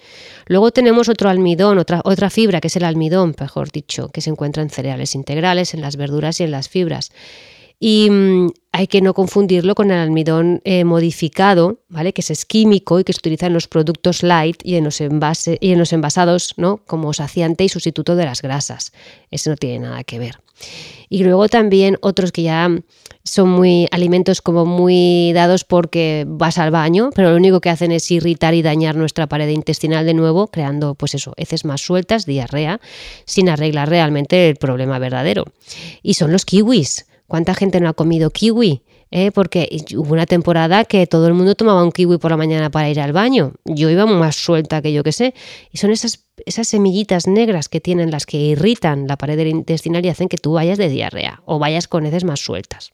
Luego 0.47 0.71
tenemos 0.71 1.09
otro 1.09 1.29
almidón, 1.29 1.77
otra, 1.77 2.01
otra 2.03 2.29
fibra, 2.29 2.61
que 2.61 2.67
es 2.67 2.75
el 2.75 2.83
almidón, 2.83 3.35
mejor 3.39 3.71
dicho, 3.71 4.09
que 4.09 4.21
se 4.21 4.29
encuentra 4.29 4.63
en 4.63 4.69
cereales 4.69 5.15
integrales, 5.15 5.73
en 5.73 5.81
las 5.81 5.95
verduras 5.97 6.39
y 6.39 6.43
en 6.43 6.51
las 6.51 6.69
fibras. 6.69 7.11
Y 7.79 8.09
mm, 8.09 8.49
hay 8.71 8.87
que 8.87 9.01
no 9.01 9.13
confundirlo 9.13 9.73
con 9.73 9.91
el 9.91 9.97
almidón 9.97 10.61
eh, 10.63 10.83
modificado, 10.83 11.79
¿vale? 11.89 12.13
que 12.13 12.21
es 12.21 12.45
químico 12.45 12.99
y 12.99 13.03
que 13.03 13.13
se 13.13 13.19
utiliza 13.19 13.47
en 13.47 13.53
los 13.53 13.67
productos 13.67 14.21
light 14.21 14.57
y 14.63 14.75
en 14.75 14.83
los, 14.83 14.99
envase, 15.01 15.57
y 15.61 15.71
en 15.71 15.79
los 15.79 15.93
envasados 15.93 16.53
¿no? 16.57 16.77
como 16.85 17.13
saciante 17.13 17.63
y 17.63 17.69
sustituto 17.69 18.15
de 18.15 18.25
las 18.25 18.41
grasas. 18.41 18.91
Eso 19.31 19.49
no 19.49 19.55
tiene 19.55 19.79
nada 19.79 20.03
que 20.03 20.19
ver. 20.19 20.39
Y 21.07 21.23
luego 21.23 21.47
también 21.47 21.97
otros 22.01 22.31
que 22.31 22.43
ya 22.43 22.69
son 23.23 23.49
muy 23.49 23.87
alimentos 23.91 24.41
como 24.41 24.65
muy 24.65 25.31
dados 25.33 25.63
porque 25.63 26.25
vas 26.27 26.57
al 26.57 26.71
baño, 26.71 27.09
pero 27.15 27.31
lo 27.31 27.37
único 27.37 27.61
que 27.61 27.69
hacen 27.69 27.91
es 27.91 28.09
irritar 28.11 28.53
y 28.53 28.61
dañar 28.61 28.95
nuestra 28.95 29.27
pared 29.27 29.49
intestinal 29.49 30.05
de 30.05 30.13
nuevo, 30.13 30.47
creando 30.47 30.95
pues 30.95 31.15
eso, 31.15 31.33
heces 31.37 31.65
más 31.65 31.81
sueltas, 31.81 32.25
diarrea, 32.25 32.79
sin 33.25 33.49
arreglar 33.49 33.89
realmente 33.89 34.49
el 34.49 34.55
problema 34.57 34.99
verdadero. 34.99 35.45
Y 36.03 36.15
son 36.15 36.31
los 36.31 36.45
kiwis. 36.45 37.05
¿Cuánta 37.29 37.53
gente 37.53 37.79
no 37.79 37.87
ha 37.89 37.93
comido 37.93 38.31
kiwi? 38.31 38.81
¿Eh? 39.11 39.31
Porque 39.31 39.69
hubo 39.95 40.13
una 40.13 40.25
temporada 40.25 40.83
que 40.83 41.05
todo 41.05 41.27
el 41.27 41.35
mundo 41.35 41.53
tomaba 41.53 41.83
un 41.83 41.91
kiwi 41.91 42.17
por 42.17 42.31
la 42.31 42.37
mañana 42.37 42.71
para 42.71 42.89
ir 42.89 42.99
al 42.99 43.13
baño. 43.13 43.53
Yo 43.65 43.91
iba 43.91 44.07
más 44.07 44.35
suelta 44.35 44.81
que 44.81 44.91
yo 44.91 45.03
que 45.03 45.11
sé. 45.11 45.35
Y 45.71 45.77
son 45.77 45.91
esas, 45.91 46.25
esas 46.47 46.67
semillitas 46.67 47.27
negras 47.27 47.69
que 47.69 47.79
tienen 47.79 48.09
las 48.09 48.25
que 48.25 48.37
irritan 48.37 49.07
la 49.07 49.15
pared 49.15 49.37
intestinal 49.45 50.03
y 50.03 50.09
hacen 50.09 50.27
que 50.27 50.37
tú 50.37 50.53
vayas 50.53 50.79
de 50.79 50.89
diarrea 50.89 51.43
o 51.45 51.59
vayas 51.59 51.87
con 51.87 52.07
heces 52.07 52.23
más 52.23 52.39
sueltas. 52.39 52.89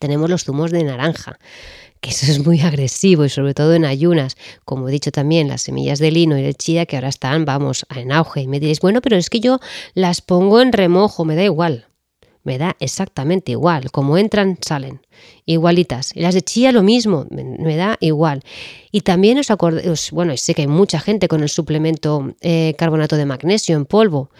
Tenemos 0.00 0.28
los 0.28 0.42
zumos 0.42 0.72
de 0.72 0.82
naranja 0.82 1.38
que 2.00 2.10
eso 2.10 2.26
es 2.26 2.44
muy 2.44 2.60
agresivo 2.60 3.24
y 3.24 3.28
sobre 3.28 3.54
todo 3.54 3.74
en 3.74 3.84
ayunas, 3.84 4.36
como 4.64 4.88
he 4.88 4.92
dicho 4.92 5.12
también, 5.12 5.46
las 5.46 5.62
semillas 5.62 6.00
de 6.00 6.10
lino 6.10 6.36
y 6.36 6.42
de 6.42 6.52
chía 6.52 6.84
que 6.84 6.96
ahora 6.96 7.08
están, 7.08 7.44
vamos, 7.44 7.86
en 7.94 8.10
auge. 8.10 8.42
Y 8.42 8.48
me 8.48 8.58
diréis, 8.58 8.80
bueno, 8.80 9.00
pero 9.00 9.16
es 9.16 9.30
que 9.30 9.38
yo 9.38 9.60
las 9.94 10.20
pongo 10.20 10.60
en 10.60 10.72
remojo, 10.72 11.24
me 11.24 11.36
da 11.36 11.44
igual 11.44 11.86
me 12.46 12.58
da 12.58 12.76
exactamente 12.80 13.52
igual. 13.52 13.90
Como 13.90 14.16
entran, 14.16 14.56
salen. 14.62 15.00
Igualitas. 15.44 16.12
Y 16.14 16.20
las 16.20 16.34
de 16.34 16.42
chía 16.42 16.72
lo 16.72 16.82
mismo, 16.82 17.26
me, 17.30 17.76
da 17.76 17.98
igual. 18.00 18.42
Y 18.92 19.00
también 19.00 19.38
os 19.38 19.50
acordáis, 19.50 20.10
bueno, 20.12 20.34
sé 20.36 20.54
que 20.54 20.62
hay 20.62 20.68
mucha 20.68 21.00
gente 21.00 21.28
con 21.28 21.42
el 21.42 21.48
suplemento 21.48 22.34
eh, 22.40 22.74
carbonato 22.78 23.16
de 23.16 23.26
magnesio 23.26 23.76
en 23.76 23.84
polvo. 23.84 24.30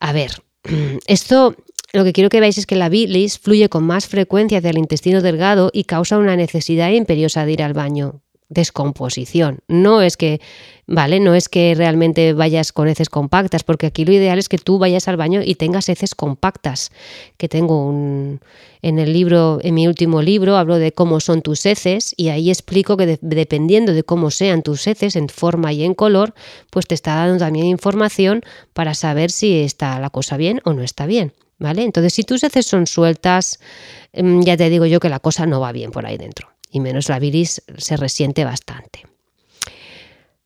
A 0.00 0.12
ver, 0.12 0.42
esto 1.06 1.54
lo 1.92 2.04
que 2.04 2.14
quiero 2.14 2.30
que 2.30 2.40
veáis 2.40 2.56
es 2.56 2.66
que 2.66 2.74
la 2.74 2.88
bilis 2.88 3.38
fluye 3.38 3.68
con 3.68 3.84
más 3.84 4.06
frecuencia 4.06 4.58
hacia 4.58 4.70
el 4.70 4.78
intestino 4.78 5.20
delgado 5.20 5.70
y 5.74 5.84
causa 5.84 6.16
una 6.16 6.36
necesidad 6.36 6.90
imperiosa 6.90 7.44
de 7.44 7.52
ir 7.52 7.62
al 7.62 7.74
baño 7.74 8.22
descomposición. 8.52 9.60
No 9.68 10.02
es 10.02 10.16
que, 10.16 10.40
¿vale? 10.86 11.20
No 11.20 11.34
es 11.34 11.48
que 11.48 11.74
realmente 11.74 12.32
vayas 12.32 12.72
con 12.72 12.88
heces 12.88 13.08
compactas, 13.08 13.64
porque 13.64 13.86
aquí 13.86 14.04
lo 14.04 14.12
ideal 14.12 14.38
es 14.38 14.48
que 14.48 14.58
tú 14.58 14.78
vayas 14.78 15.08
al 15.08 15.16
baño 15.16 15.40
y 15.44 15.54
tengas 15.54 15.88
heces 15.88 16.14
compactas. 16.14 16.90
Que 17.36 17.48
tengo 17.48 17.86
un 17.86 18.40
en 18.82 18.98
el 18.98 19.12
libro, 19.12 19.60
en 19.62 19.74
mi 19.74 19.86
último 19.86 20.22
libro, 20.22 20.56
hablo 20.56 20.78
de 20.78 20.92
cómo 20.92 21.20
son 21.20 21.40
tus 21.40 21.64
heces 21.66 22.14
y 22.16 22.28
ahí 22.28 22.50
explico 22.50 22.96
que 22.96 23.18
dependiendo 23.20 23.94
de 23.94 24.02
cómo 24.02 24.32
sean 24.32 24.62
tus 24.62 24.86
heces 24.88 25.14
en 25.14 25.28
forma 25.28 25.72
y 25.72 25.84
en 25.84 25.94
color, 25.94 26.34
pues 26.70 26.88
te 26.88 26.96
está 26.96 27.14
dando 27.14 27.38
también 27.38 27.66
información 27.66 28.42
para 28.72 28.94
saber 28.94 29.30
si 29.30 29.60
está 29.60 30.00
la 30.00 30.10
cosa 30.10 30.36
bien 30.36 30.60
o 30.64 30.72
no 30.72 30.82
está 30.82 31.06
bien. 31.06 31.32
¿Vale? 31.58 31.84
Entonces, 31.84 32.12
si 32.12 32.24
tus 32.24 32.42
heces 32.42 32.66
son 32.66 32.88
sueltas, 32.88 33.60
mm, 34.14 34.40
ya 34.40 34.56
te 34.56 34.68
digo 34.68 34.84
yo 34.84 34.98
que 34.98 35.08
la 35.08 35.20
cosa 35.20 35.46
no 35.46 35.60
va 35.60 35.70
bien 35.70 35.92
por 35.92 36.04
ahí 36.04 36.18
dentro 36.18 36.48
y 36.72 36.80
menos 36.80 37.08
la 37.08 37.18
bilis 37.18 37.62
se 37.76 37.96
resiente 37.96 38.44
bastante. 38.44 39.11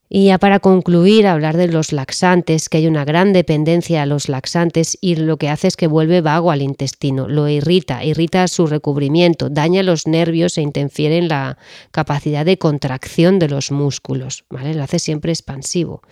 Y 0.09 0.27
ya 0.27 0.39
para 0.39 0.61
concluir, 0.61 1.27
hablar 1.27 1.57
de 1.57 1.67
los 1.67 1.93
laxantes, 1.93 2.69
que 2.69 2.79
hay 2.79 2.87
una 2.87 3.05
gran 3.05 3.33
dependencia 3.33 4.03
a 4.03 4.07
los 4.07 4.29
laxantes 4.29 4.97
y 5.01 5.17
lo 5.17 5.37
que 5.37 5.49
hace 5.49 5.67
es 5.67 5.77
que 5.77 5.89
vuelve 5.89 6.21
vago 6.21 6.53
al 6.53 6.63
intestino, 6.63 7.27
lo 7.27 7.49
irrita, 7.49 8.05
irrita 8.05 8.47
su 8.47 8.69
recubrimiento, 8.69 9.51
daña 9.51 9.83
los 9.83 10.07
nervios 10.07 10.59
e 10.59 10.63
interfiere 10.63 11.19
en 11.19 11.29
la 11.29 11.59
capacidad 11.91 12.45
de 12.45 12.57
contracción 12.57 13.41
de 13.41 13.49
los 13.49 13.73
músculos, 13.73 14.45
¿vale? 14.49 14.75
Lo 14.75 14.85
hace 14.85 15.01
siempre 15.01 15.33
expansivo. 15.33 16.03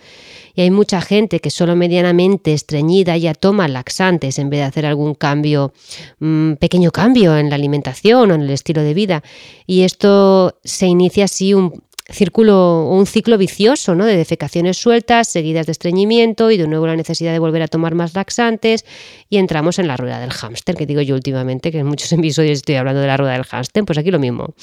Y 0.55 0.61
hay 0.61 0.71
mucha 0.71 1.01
gente 1.01 1.39
que 1.39 1.49
solo 1.49 1.75
medianamente 1.75 2.53
estreñida 2.53 3.17
ya 3.17 3.33
toma 3.33 3.67
laxantes 3.67 4.39
en 4.39 4.49
vez 4.49 4.59
de 4.59 4.63
hacer 4.65 4.85
algún 4.85 5.13
cambio, 5.13 5.73
mm, 6.19 6.53
pequeño 6.53 6.91
cambio 6.91 7.37
en 7.37 7.49
la 7.49 7.55
alimentación 7.55 8.31
o 8.31 8.35
en 8.35 8.41
el 8.41 8.49
estilo 8.49 8.81
de 8.81 8.93
vida. 8.93 9.23
Y 9.67 9.81
esto 9.81 10.57
se 10.63 10.87
inicia 10.87 11.25
así 11.25 11.53
un, 11.53 11.83
círculo, 12.09 12.87
un 12.87 13.05
ciclo 13.05 13.37
vicioso, 13.37 13.95
¿no? 13.95 14.05
De 14.05 14.15
defecaciones 14.15 14.77
sueltas, 14.77 15.27
seguidas 15.27 15.65
de 15.65 15.71
estreñimiento 15.71 16.51
y 16.51 16.57
de 16.57 16.67
nuevo 16.67 16.87
la 16.87 16.95
necesidad 16.95 17.31
de 17.31 17.39
volver 17.39 17.61
a 17.61 17.67
tomar 17.67 17.95
más 17.95 18.13
laxantes 18.13 18.85
y 19.29 19.37
entramos 19.37 19.79
en 19.79 19.87
la 19.87 19.97
rueda 19.97 20.19
del 20.19 20.31
hámster, 20.31 20.75
que 20.75 20.85
digo 20.85 21.01
yo 21.01 21.15
últimamente, 21.15 21.71
que 21.71 21.79
en 21.79 21.87
muchos 21.87 22.11
episodios 22.13 22.59
estoy 22.59 22.75
hablando 22.75 23.01
de 23.01 23.07
la 23.07 23.17
rueda 23.17 23.33
del 23.33 23.45
hámster, 23.45 23.83
pues 23.85 23.97
aquí 23.97 24.11
lo 24.11 24.19
mismo. 24.19 24.53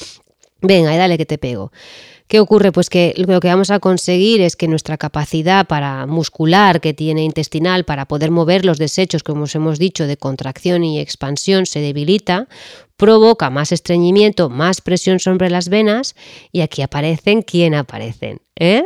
Venga, 0.61 0.97
dale 0.97 1.19
que 1.19 1.27
te 1.27 1.39
pego. 1.39 1.73
¿Qué 2.29 2.41
ocurre? 2.41 2.73
Pues 2.73 2.89
que 2.89 3.13
lo 3.17 3.41
que 3.41 3.49
vamos 3.49 3.71
a 3.71 3.79
conseguir 3.79 4.41
es 4.41 4.57
que 4.57 4.69
nuestra 4.69 4.97
capacidad 4.97 5.67
para 5.67 6.07
muscular 6.07 6.81
que 6.81 6.95
tiene 6.95 7.25
intestinal 7.25 7.85
para 7.85 8.07
poder 8.07 8.31
mover 8.31 8.65
los 8.65 8.79
desechos, 8.79 9.23
como 9.23 9.43
os 9.43 9.55
hemos 9.55 9.79
dicho, 9.79 10.07
de 10.07 10.17
contracción 10.17 10.83
y 10.85 10.99
expansión 10.99 11.67
se 11.67 11.81
debilita, 11.81 12.49
provoca 13.03 13.51
más 13.51 13.73
estreñimiento, 13.73 14.49
más 14.49 14.81
presión 14.81 15.19
sobre 15.19 15.51
las 15.51 15.69
venas 15.69 16.15
y 16.53 16.61
aquí 16.61 16.83
aparecen 16.83 17.43
quién 17.43 17.75
aparecen, 17.75 18.43
¿eh? 18.55 18.85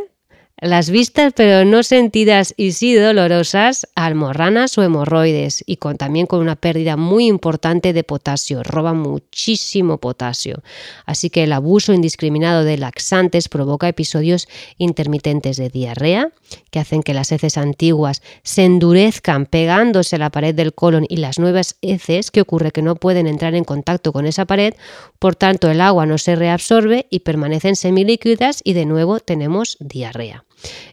Las 0.58 0.88
vistas 0.88 1.34
pero 1.36 1.66
no 1.66 1.82
sentidas 1.82 2.54
y 2.56 2.72
sí 2.72 2.94
dolorosas, 2.94 3.86
almorranas 3.94 4.78
o 4.78 4.82
hemorroides 4.82 5.62
y 5.66 5.76
con, 5.76 5.98
también 5.98 6.24
con 6.24 6.40
una 6.40 6.56
pérdida 6.56 6.96
muy 6.96 7.26
importante 7.26 7.92
de 7.92 8.04
potasio, 8.04 8.62
roba 8.62 8.94
muchísimo 8.94 9.98
potasio. 9.98 10.62
Así 11.04 11.28
que 11.28 11.44
el 11.44 11.52
abuso 11.52 11.92
indiscriminado 11.92 12.64
de 12.64 12.78
laxantes 12.78 13.50
provoca 13.50 13.86
episodios 13.86 14.48
intermitentes 14.78 15.58
de 15.58 15.68
diarrea 15.68 16.30
que 16.70 16.78
hacen 16.78 17.02
que 17.02 17.12
las 17.12 17.32
heces 17.32 17.58
antiguas 17.58 18.22
se 18.42 18.64
endurezcan 18.64 19.44
pegándose 19.44 20.16
a 20.16 20.20
la 20.20 20.30
pared 20.30 20.54
del 20.54 20.72
colon 20.72 21.04
y 21.06 21.18
las 21.18 21.38
nuevas 21.38 21.76
heces, 21.82 22.30
que 22.30 22.40
ocurre 22.40 22.72
que 22.72 22.80
no 22.80 22.96
pueden 22.96 23.26
entrar 23.26 23.54
en 23.54 23.64
contacto 23.64 24.10
con 24.10 24.24
esa 24.24 24.46
pared, 24.46 24.72
por 25.18 25.36
tanto 25.36 25.70
el 25.70 25.82
agua 25.82 26.06
no 26.06 26.16
se 26.16 26.34
reabsorbe 26.34 27.08
y 27.10 27.20
permanecen 27.20 27.76
semilíquidas 27.76 28.62
y 28.64 28.72
de 28.72 28.86
nuevo 28.86 29.20
tenemos 29.20 29.76
diarrea. 29.80 30.45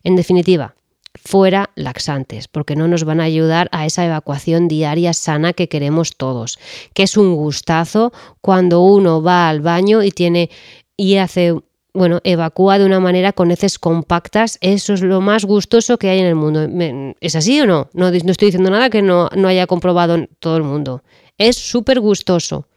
En 0.04 0.16
definitiva, 0.16 0.76
fuera 1.16 1.70
laxantes, 1.76 2.48
porque 2.48 2.76
no 2.76 2.88
nos 2.88 3.04
van 3.04 3.22
a 3.22 3.26
ayudar 3.26 3.70
a 3.72 3.86
esa 3.86 4.06
evacuación 4.06 4.68
diaria 4.68 5.14
sana 5.14 5.54
que 5.54 5.70
queremos 5.70 6.16
todos, 6.16 6.60
que 6.94 7.04
es 7.04 7.18
un 7.18 7.36
gustazo 7.36 8.12
cuando 8.42 8.82
uno 8.82 9.22
va 9.22 9.50
al 9.50 9.62
baño 9.62 10.04
y 10.04 10.12
tiene 10.12 10.50
y 10.98 11.18
hace 11.18 11.56
bueno, 11.96 12.22
evacúa 12.24 12.80
de 12.80 12.86
una 12.86 13.00
manera 13.00 13.34
con 13.34 13.52
heces 13.52 13.78
compactas, 13.78 14.58
eso 14.62 14.94
es 14.94 15.02
lo 15.02 15.22
más 15.22 15.46
gustoso 15.46 16.00
que 16.00 16.10
hay 16.10 16.20
en 16.20 16.26
el 16.26 16.34
mundo. 16.34 16.68
¿Es 17.22 17.36
así 17.36 17.62
o 17.62 17.68
no? 17.68 17.90
No, 17.94 18.08
estoy 18.08 18.48
diciendo 18.48 18.72
nada 18.72 18.90
que 18.90 19.04
no, 19.04 19.30
no 19.36 19.48
haya 19.48 19.68
comprobado 19.68 20.18
todo 20.40 20.58
el 20.58 20.64
mundo. 20.64 21.04
Es 21.38 21.56
súper 21.56 22.00
gustoso. 22.00 22.68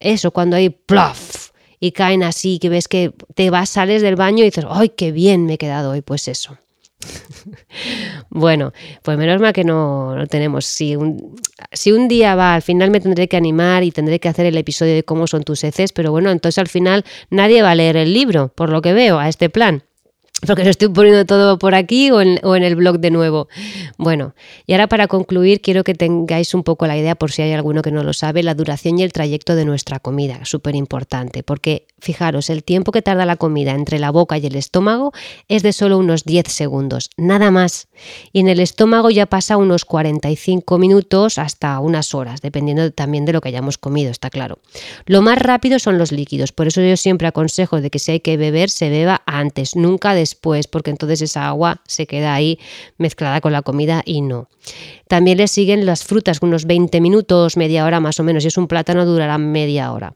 Eso, 0.00 0.32
cuando 0.32 0.56
hay 0.56 0.70
plof 0.70 1.50
y 1.86 1.92
caen 1.92 2.22
así, 2.22 2.58
que 2.58 2.68
ves 2.68 2.88
que 2.88 3.12
te 3.34 3.50
vas, 3.50 3.70
sales 3.70 4.02
del 4.02 4.16
baño 4.16 4.42
y 4.42 4.46
dices, 4.46 4.66
¡ay, 4.68 4.90
qué 4.90 5.12
bien 5.12 5.46
me 5.46 5.54
he 5.54 5.58
quedado 5.58 5.90
hoy! 5.92 6.02
Pues 6.02 6.28
eso. 6.28 6.58
bueno, 8.30 8.72
pues 9.02 9.18
menos 9.18 9.40
mal 9.40 9.52
que 9.52 9.64
no, 9.64 10.16
no 10.16 10.26
tenemos. 10.26 10.64
Si 10.64 10.96
un, 10.96 11.36
si 11.72 11.92
un, 11.92 12.08
día 12.08 12.34
va, 12.34 12.54
al 12.54 12.62
final 12.62 12.90
me 12.90 13.00
tendré 13.00 13.28
que 13.28 13.36
animar 13.36 13.84
y 13.84 13.90
tendré 13.90 14.18
que 14.20 14.28
hacer 14.28 14.46
el 14.46 14.56
episodio 14.56 14.94
de 14.94 15.04
cómo 15.04 15.26
son 15.26 15.42
tus 15.42 15.62
heces, 15.64 15.92
pero 15.92 16.10
bueno, 16.10 16.30
entonces 16.30 16.58
al 16.58 16.68
final 16.68 17.04
nadie 17.30 17.62
va 17.62 17.72
a 17.72 17.74
leer 17.74 17.96
el 17.96 18.12
libro, 18.12 18.52
por 18.54 18.70
lo 18.70 18.82
que 18.82 18.92
veo, 18.92 19.18
a 19.18 19.28
este 19.28 19.50
plan. 19.50 19.84
Porque 20.44 20.64
lo 20.64 20.70
estoy 20.70 20.88
poniendo 20.88 21.24
todo 21.24 21.58
por 21.58 21.74
aquí 21.74 22.10
o 22.10 22.20
en, 22.20 22.38
el 22.44 22.76
blog 22.76 22.98
de 22.98 23.10
nuevo. 23.10 23.48
Bueno, 23.96 24.34
y 24.66 24.72
ahora 24.72 24.86
para 24.86 25.06
concluir 25.06 25.62
quiero 25.62 25.82
que 25.82 25.94
tengáis 25.94 26.52
un 26.52 26.62
poco 26.62 26.86
la 26.86 26.96
idea, 26.96 27.14
por 27.14 27.32
si 27.32 27.42
hay 27.42 27.52
alguno 27.52 27.80
que 27.80 27.90
no 27.90 28.02
lo 28.02 28.12
sabe, 28.12 28.42
la 28.42 28.54
duración 28.54 28.98
y 28.98 29.02
el 29.02 29.12
trayecto 29.12 29.54
de 29.54 29.64
nuestra 29.64 29.98
comida, 29.98 30.44
súper 30.44 30.74
importante, 30.74 31.42
porque 31.42 31.86
fijaros, 31.98 32.50
el 32.50 32.64
tiempo 32.64 32.92
que 32.92 33.00
tarda 33.00 33.24
la 33.24 33.36
comida 33.36 33.72
entre 33.72 33.98
la 33.98 34.10
boca 34.10 34.36
y 34.36 34.46
el 34.46 34.56
estómago 34.56 35.12
es 35.48 35.62
de 35.62 35.72
solo 35.72 35.96
unos 35.96 36.24
10 36.24 36.48
segundos, 36.48 37.10
nada 37.16 37.50
más. 37.50 37.88
Y 38.32 38.40
en 38.40 38.48
el 38.48 38.60
estómago 38.60 39.08
ya 39.10 39.26
pasa 39.26 39.56
unos 39.56 39.86
45 39.86 40.78
minutos 40.78 41.38
hasta 41.38 41.80
unas 41.80 42.14
horas, 42.14 42.42
dependiendo 42.42 42.90
también 42.92 43.24
de 43.24 43.32
lo 43.32 43.40
que 43.40 43.48
hayamos 43.48 43.78
comido, 43.78 44.10
está 44.10 44.28
claro. 44.28 44.58
Lo 45.06 45.22
más 45.22 45.38
rápido 45.38 45.78
son 45.78 45.96
los 45.96 46.12
líquidos, 46.12 46.52
por 46.52 46.66
eso 46.66 46.82
yo 46.82 46.96
siempre 46.98 47.26
aconsejo 47.26 47.80
de 47.80 47.88
que 47.88 47.98
si 47.98 48.12
hay 48.12 48.20
que 48.20 48.36
beber, 48.36 48.68
se 48.68 48.90
beba 48.90 49.22
antes, 49.24 49.76
nunca 49.76 50.14
después 50.14 50.25
después, 50.26 50.66
porque 50.66 50.90
entonces 50.90 51.22
esa 51.22 51.46
agua 51.46 51.80
se 51.86 52.06
queda 52.06 52.34
ahí 52.34 52.58
mezclada 52.98 53.40
con 53.40 53.52
la 53.52 53.62
comida 53.62 54.02
y 54.04 54.22
no. 54.22 54.48
También 55.08 55.38
le 55.38 55.48
siguen 55.48 55.86
las 55.86 56.04
frutas, 56.04 56.38
unos 56.42 56.64
20 56.64 57.00
minutos, 57.00 57.56
media 57.56 57.84
hora 57.84 58.00
más 58.00 58.18
o 58.18 58.24
menos. 58.24 58.42
Si 58.42 58.48
es 58.48 58.56
un 58.56 58.66
plátano, 58.66 59.04
durará 59.04 59.38
media 59.38 59.92
hora. 59.92 60.14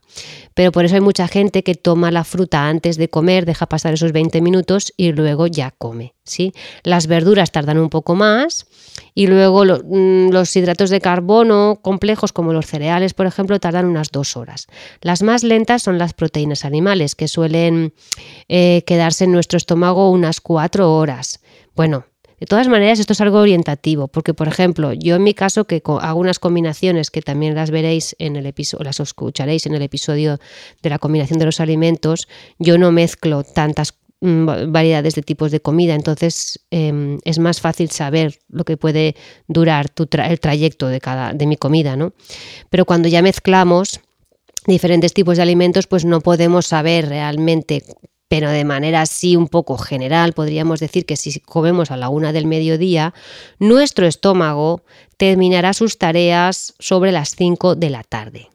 Pero 0.53 0.71
por 0.71 0.85
eso 0.85 0.95
hay 0.95 1.01
mucha 1.01 1.27
gente 1.27 1.63
que 1.63 1.75
toma 1.75 2.11
la 2.11 2.23
fruta 2.23 2.67
antes 2.67 2.97
de 2.97 3.09
comer, 3.09 3.45
deja 3.45 3.67
pasar 3.67 3.93
esos 3.93 4.11
20 4.11 4.41
minutos 4.41 4.93
y 4.97 5.11
luego 5.13 5.47
ya 5.47 5.71
come. 5.71 6.13
¿sí? 6.23 6.53
Las 6.83 7.07
verduras 7.07 7.51
tardan 7.51 7.77
un 7.77 7.89
poco 7.89 8.15
más 8.15 8.67
y 9.13 9.27
luego 9.27 9.63
mm, 9.63 10.29
los 10.29 10.55
hidratos 10.55 10.89
de 10.89 11.01
carbono 11.01 11.79
complejos 11.81 12.33
como 12.33 12.53
los 12.53 12.65
cereales, 12.65 13.13
por 13.13 13.25
ejemplo, 13.25 13.59
tardan 13.59 13.85
unas 13.85 14.11
dos 14.11 14.35
horas. 14.37 14.67
Las 15.01 15.21
más 15.23 15.43
lentas 15.43 15.83
son 15.83 15.97
las 15.97 16.13
proteínas 16.13 16.65
animales, 16.65 17.15
que 17.15 17.27
suelen 17.27 17.93
eh, 18.49 18.83
quedarse 18.85 19.25
en 19.25 19.31
nuestro 19.31 19.57
estómago 19.57 20.11
unas 20.11 20.41
cuatro 20.41 20.95
horas. 20.95 21.39
Bueno, 21.75 22.05
de 22.41 22.47
todas 22.47 22.67
maneras, 22.67 22.97
esto 22.97 23.13
es 23.13 23.21
algo 23.21 23.37
orientativo, 23.37 24.07
porque, 24.07 24.33
por 24.33 24.47
ejemplo, 24.47 24.93
yo 24.93 25.15
en 25.15 25.21
mi 25.21 25.35
caso, 25.35 25.65
que 25.65 25.79
hago 25.85 26.19
unas 26.19 26.39
combinaciones 26.39 27.11
que 27.11 27.21
también 27.21 27.53
las 27.53 27.69
veréis 27.69 28.15
en 28.17 28.35
el 28.35 28.47
episodio, 28.47 28.83
las 28.83 28.99
escucharéis 28.99 29.67
en 29.67 29.75
el 29.75 29.83
episodio 29.83 30.39
de 30.81 30.89
la 30.89 30.97
combinación 30.97 31.37
de 31.37 31.45
los 31.45 31.59
alimentos, 31.59 32.27
yo 32.57 32.79
no 32.79 32.91
mezclo 32.91 33.43
tantas 33.43 33.93
mm, 34.21 34.71
variedades 34.71 35.13
de 35.13 35.21
tipos 35.21 35.51
de 35.51 35.59
comida, 35.59 35.93
entonces 35.93 36.59
em, 36.71 37.19
es 37.25 37.37
más 37.37 37.61
fácil 37.61 37.91
saber 37.91 38.39
lo 38.49 38.63
que 38.63 38.75
puede 38.75 39.15
durar 39.47 39.91
el 40.27 40.39
trayecto 40.39 40.87
de 40.87 40.99
cada 40.99 41.33
de 41.33 41.45
mi 41.45 41.57
comida, 41.57 41.95
¿no? 41.95 42.13
Pero 42.71 42.85
cuando 42.85 43.07
ya 43.07 43.21
mezclamos 43.21 43.99
diferentes 44.65 45.13
tipos 45.13 45.37
de 45.37 45.43
alimentos, 45.43 45.85
pues 45.85 46.05
no 46.05 46.21
podemos 46.21 46.65
saber 46.65 47.07
realmente 47.07 47.83
pero 48.31 48.49
de 48.49 48.63
manera 48.63 49.01
así 49.01 49.35
un 49.35 49.49
poco 49.49 49.77
general 49.77 50.31
podríamos 50.31 50.79
decir 50.79 51.05
que 51.05 51.17
si 51.17 51.41
comemos 51.41 51.91
a 51.91 51.97
la 51.97 52.07
una 52.07 52.31
del 52.31 52.47
mediodía, 52.47 53.13
nuestro 53.59 54.07
estómago 54.07 54.83
terminará 55.17 55.73
sus 55.73 55.97
tareas 55.97 56.73
sobre 56.79 57.11
las 57.11 57.35
5 57.35 57.75
de 57.75 57.89
la 57.89 58.03
tarde. 58.03 58.47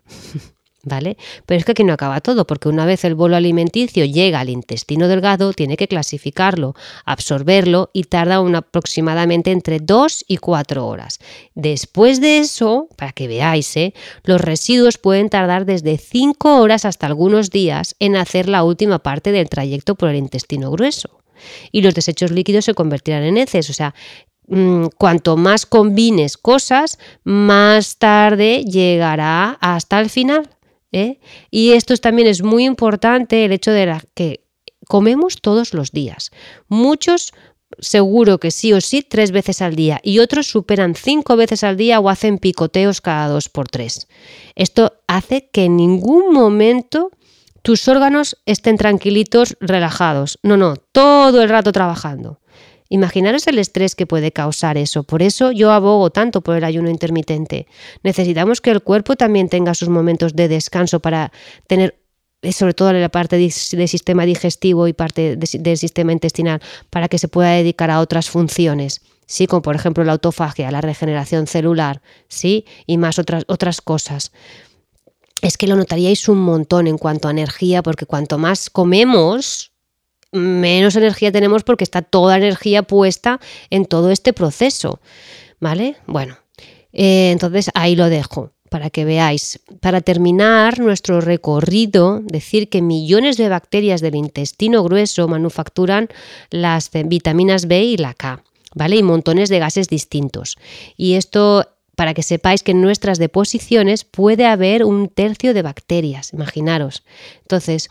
¿Vale? 0.86 1.18
Pero 1.44 1.58
es 1.58 1.64
que 1.64 1.72
aquí 1.72 1.84
no 1.84 1.92
acaba 1.92 2.20
todo, 2.20 2.46
porque 2.46 2.68
una 2.68 2.86
vez 2.86 3.04
el 3.04 3.14
bolo 3.14 3.36
alimenticio 3.36 4.04
llega 4.04 4.40
al 4.40 4.48
intestino 4.48 5.08
delgado, 5.08 5.52
tiene 5.52 5.76
que 5.76 5.88
clasificarlo, 5.88 6.74
absorberlo 7.04 7.90
y 7.92 8.04
tarda 8.04 8.36
aproximadamente 8.36 9.50
entre 9.50 9.80
2 9.80 10.24
y 10.28 10.38
4 10.38 10.86
horas. 10.86 11.18
Después 11.54 12.20
de 12.20 12.38
eso, 12.38 12.88
para 12.96 13.12
que 13.12 13.28
veáis, 13.28 13.76
¿eh? 13.76 13.92
los 14.24 14.40
residuos 14.40 14.96
pueden 14.96 15.28
tardar 15.28 15.66
desde 15.66 15.98
5 15.98 16.60
horas 16.60 16.84
hasta 16.84 17.06
algunos 17.06 17.50
días 17.50 17.96
en 17.98 18.16
hacer 18.16 18.48
la 18.48 18.62
última 18.62 19.00
parte 19.00 19.32
del 19.32 19.48
trayecto 19.48 19.96
por 19.96 20.08
el 20.08 20.16
intestino 20.16 20.70
grueso. 20.70 21.20
Y 21.72 21.82
los 21.82 21.94
desechos 21.94 22.30
líquidos 22.30 22.64
se 22.64 22.74
convertirán 22.74 23.24
en 23.24 23.36
heces, 23.36 23.68
o 23.68 23.72
sea, 23.72 23.94
mm, 24.48 24.86
cuanto 24.96 25.36
más 25.36 25.66
combines 25.66 26.36
cosas, 26.36 26.98
más 27.24 27.98
tarde 27.98 28.64
llegará 28.64 29.58
hasta 29.60 30.00
el 30.00 30.08
final. 30.08 30.48
¿Eh? 30.96 31.20
Y 31.50 31.72
esto 31.72 31.96
también 31.98 32.26
es 32.26 32.42
muy 32.42 32.64
importante, 32.64 33.44
el 33.44 33.52
hecho 33.52 33.70
de 33.70 34.00
que 34.14 34.44
comemos 34.88 35.40
todos 35.40 35.74
los 35.74 35.92
días. 35.92 36.30
Muchos 36.68 37.32
seguro 37.78 38.38
que 38.38 38.50
sí 38.50 38.72
o 38.72 38.80
sí 38.80 39.02
tres 39.02 39.32
veces 39.32 39.60
al 39.60 39.74
día 39.74 40.00
y 40.02 40.20
otros 40.20 40.46
superan 40.46 40.94
cinco 40.94 41.36
veces 41.36 41.64
al 41.64 41.76
día 41.76 42.00
o 42.00 42.08
hacen 42.08 42.38
picoteos 42.38 43.00
cada 43.00 43.28
dos 43.28 43.48
por 43.48 43.68
tres. 43.68 44.08
Esto 44.54 44.94
hace 45.06 45.50
que 45.50 45.64
en 45.64 45.76
ningún 45.76 46.32
momento 46.32 47.10
tus 47.62 47.88
órganos 47.88 48.36
estén 48.46 48.76
tranquilitos, 48.76 49.56
relajados. 49.60 50.38
No, 50.42 50.56
no, 50.56 50.76
todo 50.76 51.42
el 51.42 51.48
rato 51.48 51.72
trabajando. 51.72 52.40
Imaginaros 52.88 53.46
el 53.46 53.58
estrés 53.58 53.94
que 53.94 54.06
puede 54.06 54.32
causar 54.32 54.76
eso. 54.76 55.02
Por 55.02 55.22
eso 55.22 55.52
yo 55.52 55.72
abogo 55.72 56.10
tanto 56.10 56.40
por 56.40 56.56
el 56.56 56.64
ayuno 56.64 56.88
intermitente. 56.90 57.66
Necesitamos 58.02 58.60
que 58.60 58.70
el 58.70 58.82
cuerpo 58.82 59.16
también 59.16 59.48
tenga 59.48 59.74
sus 59.74 59.88
momentos 59.88 60.36
de 60.36 60.48
descanso 60.48 61.00
para 61.00 61.32
tener 61.66 61.98
eh, 62.42 62.52
sobre 62.52 62.74
todo 62.74 62.92
la 62.92 63.08
parte 63.08 63.36
del 63.36 63.88
sistema 63.88 64.24
digestivo 64.24 64.86
y 64.88 64.92
parte 64.92 65.36
del 65.36 65.76
sistema 65.76 66.12
intestinal, 66.12 66.60
para 66.90 67.08
que 67.08 67.18
se 67.18 67.28
pueda 67.28 67.50
dedicar 67.50 67.90
a 67.90 68.00
otras 68.00 68.30
funciones. 68.30 69.00
Sí, 69.26 69.46
como 69.46 69.62
por 69.62 69.74
ejemplo 69.74 70.04
la 70.04 70.12
autofagia, 70.12 70.70
la 70.70 70.80
regeneración 70.80 71.48
celular, 71.48 72.02
sí, 72.28 72.64
y 72.86 72.98
más 72.98 73.18
otras, 73.18 73.44
otras 73.48 73.80
cosas. 73.80 74.30
Es 75.42 75.56
que 75.56 75.66
lo 75.66 75.76
notaríais 75.76 76.28
un 76.28 76.38
montón 76.38 76.86
en 76.86 76.98
cuanto 76.98 77.26
a 77.26 77.32
energía, 77.32 77.82
porque 77.82 78.06
cuanto 78.06 78.38
más 78.38 78.70
comemos, 78.70 79.72
menos 80.36 80.96
energía 80.96 81.32
tenemos 81.32 81.64
porque 81.64 81.84
está 81.84 82.02
toda 82.02 82.36
energía 82.36 82.82
puesta 82.82 83.40
en 83.70 83.86
todo 83.86 84.10
este 84.10 84.32
proceso. 84.32 85.00
¿Vale? 85.58 85.96
Bueno, 86.06 86.36
eh, 86.92 87.30
entonces 87.30 87.70
ahí 87.74 87.96
lo 87.96 88.08
dejo 88.08 88.52
para 88.68 88.90
que 88.90 89.04
veáis. 89.04 89.60
Para 89.80 90.00
terminar 90.00 90.78
nuestro 90.80 91.20
recorrido, 91.20 92.20
decir 92.22 92.68
que 92.68 92.82
millones 92.82 93.36
de 93.36 93.48
bacterias 93.48 94.00
del 94.00 94.16
intestino 94.16 94.82
grueso 94.82 95.28
manufacturan 95.28 96.08
las 96.50 96.90
vitaminas 96.92 97.66
B 97.66 97.82
y 97.82 97.96
la 97.96 98.14
K, 98.14 98.42
¿vale? 98.74 98.96
Y 98.96 99.02
montones 99.02 99.48
de 99.48 99.58
gases 99.58 99.88
distintos. 99.88 100.56
Y 100.96 101.14
esto 101.14 101.66
para 101.96 102.12
que 102.12 102.22
sepáis 102.22 102.62
que 102.62 102.72
en 102.72 102.82
nuestras 102.82 103.18
deposiciones 103.18 104.04
puede 104.04 104.44
haber 104.44 104.84
un 104.84 105.08
tercio 105.08 105.54
de 105.54 105.62
bacterias, 105.62 106.32
imaginaros. 106.32 107.02
Entonces, 107.40 107.90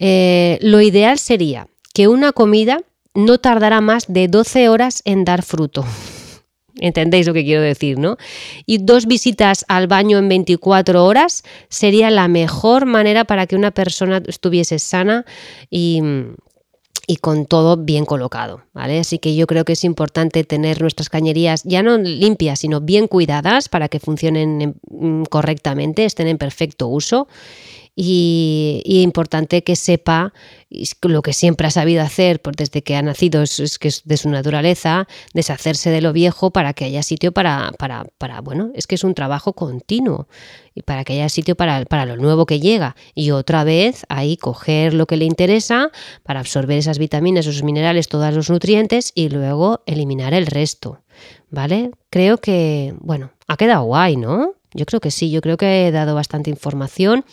eh, 0.00 0.58
lo 0.62 0.80
ideal 0.80 1.18
sería 1.18 1.68
que 1.94 2.08
una 2.08 2.32
comida 2.32 2.80
no 3.14 3.38
tardara 3.38 3.80
más 3.80 4.06
de 4.08 4.28
12 4.28 4.68
horas 4.68 5.02
en 5.04 5.24
dar 5.24 5.42
fruto. 5.42 5.84
¿Entendéis 6.76 7.26
lo 7.26 7.34
que 7.34 7.44
quiero 7.44 7.60
decir, 7.60 7.98
no? 7.98 8.16
Y 8.64 8.78
dos 8.78 9.06
visitas 9.06 9.66
al 9.68 9.86
baño 9.86 10.16
en 10.18 10.28
24 10.28 11.04
horas 11.04 11.42
sería 11.68 12.10
la 12.10 12.26
mejor 12.26 12.86
manera 12.86 13.24
para 13.24 13.46
que 13.46 13.56
una 13.56 13.70
persona 13.70 14.22
estuviese 14.26 14.78
sana 14.78 15.26
y, 15.68 16.00
y 17.06 17.16
con 17.16 17.44
todo 17.44 17.76
bien 17.76 18.06
colocado, 18.06 18.62
¿vale? 18.72 19.00
Así 19.00 19.18
que 19.18 19.34
yo 19.34 19.46
creo 19.46 19.66
que 19.66 19.74
es 19.74 19.84
importante 19.84 20.44
tener 20.44 20.80
nuestras 20.80 21.10
cañerías 21.10 21.64
ya 21.64 21.82
no 21.82 21.98
limpias, 21.98 22.60
sino 22.60 22.80
bien 22.80 23.08
cuidadas 23.08 23.68
para 23.68 23.88
que 23.88 24.00
funcionen 24.00 24.76
mm, 24.88 25.24
correctamente, 25.24 26.06
estén 26.06 26.28
en 26.28 26.38
perfecto 26.38 26.86
uso 26.88 27.28
y, 28.02 29.02
importante 29.02 29.62
que 29.62 29.76
sepa 29.76 30.32
lo 31.02 31.20
que 31.20 31.34
siempre 31.34 31.66
ha 31.66 31.70
sabido 31.70 32.02
hacer 32.02 32.40
pues 32.40 32.56
desde 32.56 32.80
que 32.82 32.96
ha 32.96 33.02
nacido, 33.02 33.42
es, 33.42 33.78
que 33.78 33.88
es 33.88 34.02
de 34.04 34.16
su 34.16 34.30
naturaleza, 34.30 35.06
deshacerse 35.34 35.90
de 35.90 36.00
lo 36.00 36.14
viejo 36.14 36.50
para 36.50 36.72
que 36.72 36.86
haya 36.86 37.02
sitio 37.02 37.32
para, 37.32 37.72
para, 37.78 38.06
para, 38.16 38.40
bueno, 38.40 38.70
es 38.74 38.86
que 38.86 38.94
es 38.94 39.04
un 39.04 39.12
trabajo 39.12 39.52
continuo 39.52 40.28
y 40.74 40.80
para 40.80 41.04
que 41.04 41.12
haya 41.12 41.28
sitio 41.28 41.56
para, 41.56 41.84
para 41.84 42.06
lo 42.06 42.16
nuevo 42.16 42.46
que 42.46 42.58
llega 42.58 42.96
y 43.14 43.32
otra 43.32 43.64
vez 43.64 44.06
ahí 44.08 44.38
coger 44.38 44.94
lo 44.94 45.06
que 45.06 45.18
le 45.18 45.26
interesa 45.26 45.90
para 46.22 46.40
absorber 46.40 46.78
esas 46.78 46.98
vitaminas, 46.98 47.46
esos 47.46 47.62
minerales, 47.62 48.08
todos 48.08 48.32
los 48.32 48.48
nutrientes 48.48 49.12
y 49.14 49.28
luego 49.28 49.82
eliminar 49.84 50.32
el 50.32 50.46
resto, 50.46 51.02
¿vale? 51.50 51.90
Creo 52.08 52.38
que, 52.38 52.94
bueno, 53.00 53.32
ha 53.46 53.58
quedado 53.58 53.84
guay, 53.84 54.16
¿no? 54.16 54.54
Yo 54.72 54.86
creo 54.86 55.00
que 55.00 55.10
sí, 55.10 55.30
yo 55.30 55.40
creo 55.40 55.56
que 55.56 55.88
he 55.88 55.90
dado 55.90 56.14
bastante 56.14 56.48
información 56.48 57.24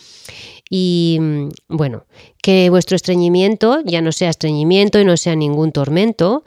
y 0.70 1.18
mm, 1.20 1.48
bueno, 1.68 2.06
que 2.42 2.70
vuestro 2.70 2.96
estreñimiento 2.96 3.80
ya 3.84 4.00
no 4.00 4.12
sea 4.12 4.30
estreñimiento 4.30 5.00
y 5.00 5.04
no 5.04 5.16
sea 5.16 5.36
ningún 5.36 5.72
tormento 5.72 6.44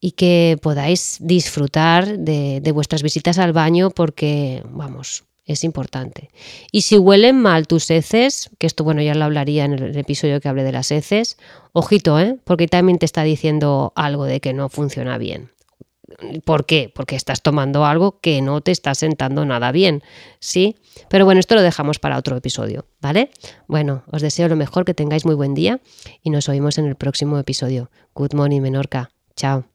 y 0.00 0.12
que 0.12 0.58
podáis 0.60 1.16
disfrutar 1.20 2.18
de, 2.18 2.60
vuestras 2.74 3.02
visitas 3.02 3.38
al 3.38 3.54
baño 3.54 3.88
porque, 3.90 4.62
vamos, 4.68 5.24
es 5.46 5.64
importante. 5.64 6.28
Y 6.72 6.82
si 6.82 6.98
huelen 6.98 7.40
mal 7.40 7.66
tus 7.66 7.90
heces, 7.90 8.50
que 8.58 8.66
esto 8.66 8.84
bueno 8.84 9.00
ya 9.00 9.14
lo 9.14 9.24
hablaría 9.24 9.64
en 9.64 9.72
el 9.72 9.96
episodio 9.96 10.40
que 10.40 10.48
hablé 10.48 10.62
de 10.62 10.72
las 10.72 10.90
heces, 10.90 11.38
ojito, 11.72 12.20
¿eh? 12.20 12.36
porque 12.44 12.68
también 12.68 12.98
te 12.98 13.06
está 13.06 13.22
diciendo 13.22 13.94
algo 13.96 14.26
de 14.26 14.40
que 14.40 14.52
no 14.52 14.68
funciona 14.68 15.16
bien. 15.16 15.50
¿Por 16.44 16.66
qué? 16.66 16.92
Porque 16.94 17.16
estás 17.16 17.42
tomando 17.42 17.84
algo 17.84 18.20
que 18.20 18.42
no 18.42 18.60
te 18.60 18.72
está 18.72 18.94
sentando 18.94 19.44
nada 19.44 19.72
bien, 19.72 20.02
¿sí? 20.38 20.76
Pero 21.08 21.24
bueno, 21.24 21.40
esto 21.40 21.54
lo 21.54 21.62
dejamos 21.62 21.98
para 21.98 22.18
otro 22.18 22.36
episodio, 22.36 22.86
¿vale? 23.00 23.30
Bueno, 23.66 24.04
os 24.10 24.22
deseo 24.22 24.48
lo 24.48 24.56
mejor, 24.56 24.84
que 24.84 24.94
tengáis 24.94 25.24
muy 25.24 25.34
buen 25.34 25.54
día 25.54 25.80
y 26.22 26.30
nos 26.30 26.48
oímos 26.48 26.78
en 26.78 26.86
el 26.86 26.96
próximo 26.96 27.38
episodio. 27.38 27.90
Good 28.14 28.34
morning, 28.34 28.60
Menorca. 28.60 29.10
Chao. 29.36 29.73